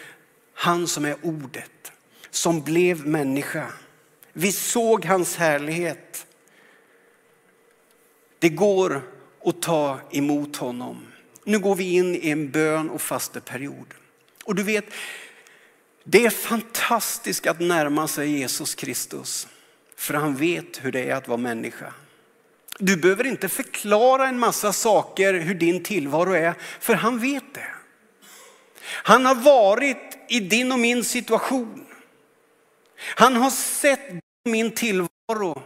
han 0.54 0.86
som 0.88 1.04
är 1.04 1.16
ordet, 1.22 1.92
som 2.30 2.60
blev 2.62 3.06
människa. 3.06 3.66
Vi 4.32 4.52
såg 4.52 5.04
hans 5.04 5.36
härlighet. 5.36 6.26
Det 8.38 8.48
går 8.48 9.02
att 9.44 9.62
ta 9.62 9.98
emot 10.10 10.56
honom. 10.56 11.11
Nu 11.44 11.58
går 11.58 11.74
vi 11.74 11.92
in 11.92 12.14
i 12.14 12.30
en 12.30 12.50
bön 12.50 12.90
och 12.90 13.02
fasteperiod. 13.02 13.94
Och 14.44 14.54
du 14.54 14.62
vet, 14.62 14.84
det 16.04 16.26
är 16.26 16.30
fantastiskt 16.30 17.46
att 17.46 17.60
närma 17.60 18.08
sig 18.08 18.38
Jesus 18.38 18.74
Kristus. 18.74 19.48
För 19.96 20.14
han 20.14 20.36
vet 20.36 20.84
hur 20.84 20.92
det 20.92 21.10
är 21.10 21.14
att 21.14 21.28
vara 21.28 21.38
människa. 21.38 21.94
Du 22.78 22.96
behöver 22.96 23.26
inte 23.26 23.48
förklara 23.48 24.28
en 24.28 24.38
massa 24.38 24.72
saker 24.72 25.34
hur 25.34 25.54
din 25.54 25.82
tillvaro 25.82 26.32
är, 26.32 26.54
för 26.80 26.94
han 26.94 27.18
vet 27.18 27.54
det. 27.54 27.68
Han 28.84 29.26
har 29.26 29.34
varit 29.34 30.18
i 30.28 30.40
din 30.40 30.72
och 30.72 30.78
min 30.78 31.04
situation. 31.04 31.86
Han 33.16 33.36
har 33.36 33.50
sett 33.50 34.10
min 34.44 34.70
tillvaro. 34.70 35.62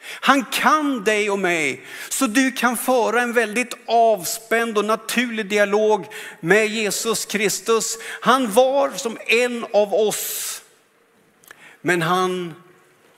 Han 0.00 0.44
kan 0.44 1.04
dig 1.04 1.30
och 1.30 1.38
mig 1.38 1.82
så 2.08 2.26
du 2.26 2.52
kan 2.52 2.76
föra 2.76 3.22
en 3.22 3.32
väldigt 3.32 3.74
avspänd 3.86 4.78
och 4.78 4.84
naturlig 4.84 5.48
dialog 5.48 6.06
med 6.40 6.66
Jesus 6.66 7.24
Kristus. 7.24 7.98
Han 8.20 8.52
var 8.52 8.90
som 8.90 9.18
en 9.26 9.66
av 9.72 9.94
oss, 9.94 10.62
men 11.80 12.02
han 12.02 12.54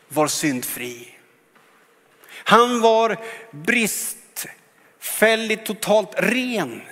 var 0.09 0.27
syndfri. 0.27 1.09
Han 2.45 2.81
var 2.81 3.17
bristfälligt, 3.51 5.67
totalt 5.67 6.15
ren. 6.17 6.83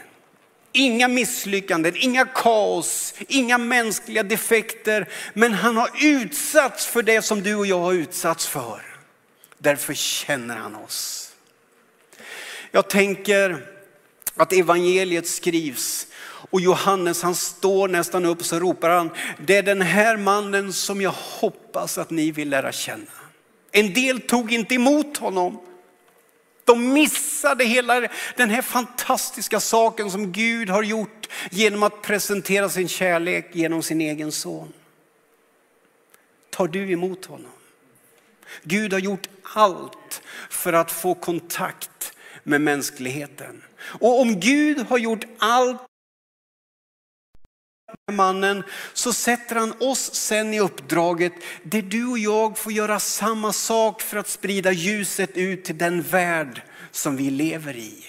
Inga 0.73 1.09
misslyckanden, 1.09 1.97
inga 1.97 2.25
kaos, 2.25 3.15
inga 3.29 3.59
mänskliga 3.59 4.23
defekter. 4.23 5.09
Men 5.35 5.53
han 5.53 5.77
har 5.77 5.91
utsatts 6.01 6.87
för 6.87 7.03
det 7.03 7.23
som 7.23 7.43
du 7.43 7.55
och 7.55 7.67
jag 7.67 7.79
har 7.79 7.93
utsatts 7.93 8.47
för. 8.47 8.98
Därför 9.59 9.95
känner 9.95 10.57
han 10.57 10.75
oss. 10.75 11.33
Jag 12.71 12.91
tänker 12.91 13.67
att 14.37 14.53
evangeliet 14.53 15.29
skrivs 15.29 16.07
och 16.51 16.61
Johannes 16.61 17.23
han 17.23 17.35
står 17.35 17.89
nästan 17.89 18.25
upp 18.25 18.45
så 18.45 18.59
ropar 18.59 18.91
han, 18.91 19.11
det 19.47 19.57
är 19.57 19.63
den 19.63 19.83
här 19.83 20.17
mannen 20.17 20.73
som 20.73 21.01
jag 21.01 21.15
hoppas 21.17 21.99
att 21.99 22.11
ni 22.11 22.31
vill 22.31 22.49
lära 22.49 22.73
känna. 22.73 23.11
En 23.73 23.93
del 23.93 24.21
tog 24.21 24.53
inte 24.53 24.75
emot 24.75 25.17
honom. 25.17 25.61
De 26.65 26.93
missade 26.93 27.65
hela 27.65 28.09
den 28.37 28.51
här 28.51 28.63
fantastiska 28.63 29.61
saken 29.61 30.11
som 30.11 30.33
Gud 30.33 30.71
har 30.71 30.83
gjort 30.83 31.29
genom 31.51 31.83
att 31.83 32.03
presentera 32.03 32.69
sin 32.69 32.89
kärlek 32.89 33.51
genom 33.53 33.83
sin 33.83 34.01
egen 34.01 34.33
son. 34.33 34.73
Tar 36.51 36.69
du 36.69 36.93
emot 36.93 37.25
honom? 37.25 37.51
Gud 38.63 38.93
har 38.93 39.01
gjort 39.01 39.29
allt 39.55 40.23
för 40.51 40.73
att 40.73 40.91
få 40.91 41.15
kontakt 41.15 42.13
med 42.43 42.61
mänskligheten. 42.61 43.63
Och 43.81 44.21
om 44.21 44.41
Gud 44.41 44.79
har 44.79 44.99
gjort 44.99 45.25
allt 45.39 45.83
med 48.07 48.17
mannen 48.17 48.63
så 48.93 49.13
sätter 49.13 49.57
han 49.57 49.75
oss 49.81 50.15
sen 50.15 50.55
i 50.55 50.61
uppdraget 50.61 51.33
där 51.63 51.83
du 51.83 52.07
och 52.07 52.19
jag 52.19 52.59
får 52.59 52.73
göra 52.73 53.01
samma 53.01 53.53
sak 53.53 54.03
för 54.03 54.17
att 54.17 54.29
sprida 54.29 54.73
ljuset 54.73 55.37
ut 55.37 55.65
till 55.65 55.79
den 55.79 56.03
värld 56.03 56.63
som 56.91 57.17
vi 57.17 57.31
lever 57.31 57.77
i. 57.77 58.05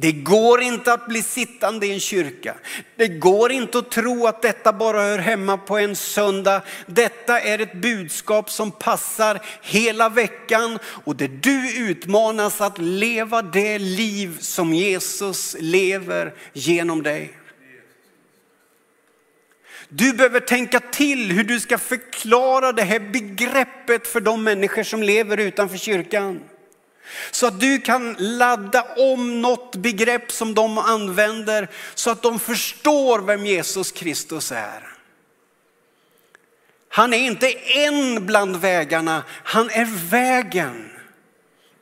Det 0.00 0.12
går 0.12 0.62
inte 0.62 0.92
att 0.92 1.06
bli 1.06 1.22
sittande 1.22 1.86
i 1.86 1.92
en 1.92 2.00
kyrka. 2.00 2.54
Det 2.96 3.08
går 3.08 3.52
inte 3.52 3.78
att 3.78 3.90
tro 3.90 4.26
att 4.26 4.42
detta 4.42 4.72
bara 4.72 5.02
hör 5.02 5.18
hemma 5.18 5.56
på 5.56 5.78
en 5.78 5.96
söndag. 5.96 6.62
Detta 6.86 7.40
är 7.40 7.58
ett 7.58 7.74
budskap 7.74 8.50
som 8.50 8.70
passar 8.70 9.40
hela 9.62 10.08
veckan 10.08 10.78
och 11.04 11.16
där 11.16 11.28
du 11.28 11.76
utmanas 11.90 12.60
att 12.60 12.78
leva 12.78 13.42
det 13.42 13.78
liv 13.78 14.38
som 14.40 14.74
Jesus 14.74 15.56
lever 15.58 16.34
genom 16.52 17.02
dig. 17.02 17.32
Du 19.88 20.12
behöver 20.12 20.40
tänka 20.40 20.80
till 20.80 21.32
hur 21.32 21.44
du 21.44 21.60
ska 21.60 21.78
förklara 21.78 22.72
det 22.72 22.82
här 22.82 23.00
begreppet 23.00 24.06
för 24.06 24.20
de 24.20 24.44
människor 24.44 24.82
som 24.82 25.02
lever 25.02 25.36
utanför 25.36 25.78
kyrkan. 25.78 26.40
Så 27.30 27.46
att 27.46 27.60
du 27.60 27.80
kan 27.80 28.16
ladda 28.18 28.82
om 28.96 29.42
något 29.42 29.76
begrepp 29.76 30.32
som 30.32 30.54
de 30.54 30.78
använder 30.78 31.68
så 31.94 32.10
att 32.10 32.22
de 32.22 32.40
förstår 32.40 33.18
vem 33.18 33.46
Jesus 33.46 33.92
Kristus 33.92 34.52
är. 34.52 34.94
Han 36.88 37.14
är 37.14 37.18
inte 37.18 37.52
en 37.58 38.26
bland 38.26 38.56
vägarna, 38.56 39.24
han 39.28 39.70
är 39.70 40.10
vägen 40.10 40.90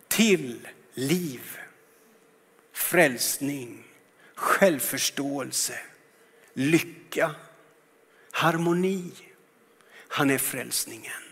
till 0.08 0.68
liv, 0.94 1.58
frälsning, 2.72 3.84
självförståelse, 4.34 5.78
lycka 6.54 7.34
harmoni. 8.30 9.10
Han 10.08 10.30
är 10.30 10.38
frälsningen. 10.38 11.22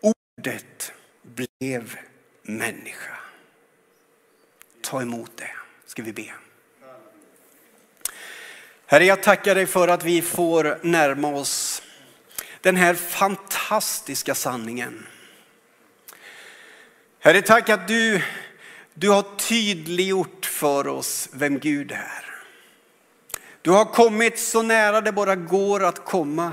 Ordet 0.00 0.92
blev 1.34 1.98
människa. 2.42 3.16
Ta 4.82 5.02
emot 5.02 5.30
det, 5.36 5.50
ska 5.86 6.02
vi 6.02 6.12
be. 6.12 6.34
Herre, 8.86 9.04
jag 9.04 9.22
tackar 9.22 9.54
dig 9.54 9.66
för 9.66 9.88
att 9.88 10.04
vi 10.04 10.22
får 10.22 10.78
närma 10.82 11.28
oss 11.28 11.82
den 12.60 12.76
här 12.76 12.94
fantastiska 12.94 14.34
sanningen. 14.34 15.06
Herre, 17.18 17.42
tack 17.42 17.68
att 17.68 17.88
du, 17.88 18.22
du 18.94 19.10
har 19.10 19.36
tydliggjort 19.36 20.46
för 20.46 20.86
oss 20.88 21.28
vem 21.32 21.58
Gud 21.58 21.92
är. 21.92 22.34
Du 23.62 23.70
har 23.70 23.84
kommit 23.84 24.38
så 24.38 24.62
nära 24.62 25.00
det 25.00 25.12
bara 25.12 25.36
går 25.36 25.84
att 25.84 26.04
komma 26.04 26.52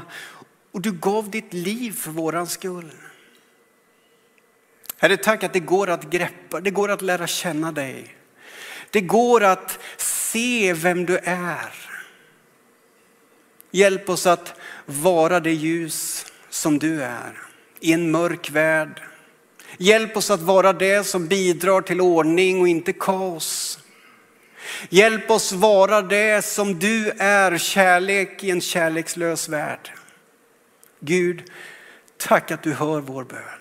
och 0.71 0.81
du 0.81 0.91
gav 0.91 1.29
ditt 1.29 1.53
liv 1.53 1.91
för 1.91 2.11
våran 2.11 2.47
skull. 2.47 2.91
Herre, 5.01 5.17
tack 5.17 5.43
att 5.43 5.53
det 5.53 5.59
går 5.59 5.89
att 5.89 6.09
greppa, 6.09 6.59
det 6.59 6.71
går 6.71 6.91
att 6.91 7.01
lära 7.01 7.27
känna 7.27 7.71
dig. 7.71 8.15
Det 8.89 9.01
går 9.01 9.43
att 9.43 9.79
se 9.97 10.73
vem 10.73 11.05
du 11.05 11.17
är. 11.23 11.73
Hjälp 13.71 14.09
oss 14.09 14.27
att 14.27 14.53
vara 14.85 15.39
det 15.39 15.51
ljus 15.51 16.25
som 16.49 16.79
du 16.79 17.03
är 17.03 17.39
i 17.79 17.93
en 17.93 18.11
mörk 18.11 18.49
värld. 18.49 19.01
Hjälp 19.77 20.17
oss 20.17 20.31
att 20.31 20.41
vara 20.41 20.73
det 20.73 21.03
som 21.03 21.27
bidrar 21.27 21.81
till 21.81 22.01
ordning 22.01 22.61
och 22.61 22.67
inte 22.67 22.93
kaos. 22.93 23.79
Hjälp 24.89 25.31
oss 25.31 25.51
vara 25.51 26.01
det 26.01 26.45
som 26.45 26.79
du 26.79 27.09
är, 27.17 27.57
kärlek 27.57 28.43
i 28.43 28.51
en 28.51 28.61
kärlekslös 28.61 29.49
värld. 29.49 29.91
Gud, 30.99 31.43
tack 32.17 32.51
att 32.51 32.63
du 32.63 32.73
hör 32.73 32.99
vår 32.99 33.23
bön. 33.23 33.60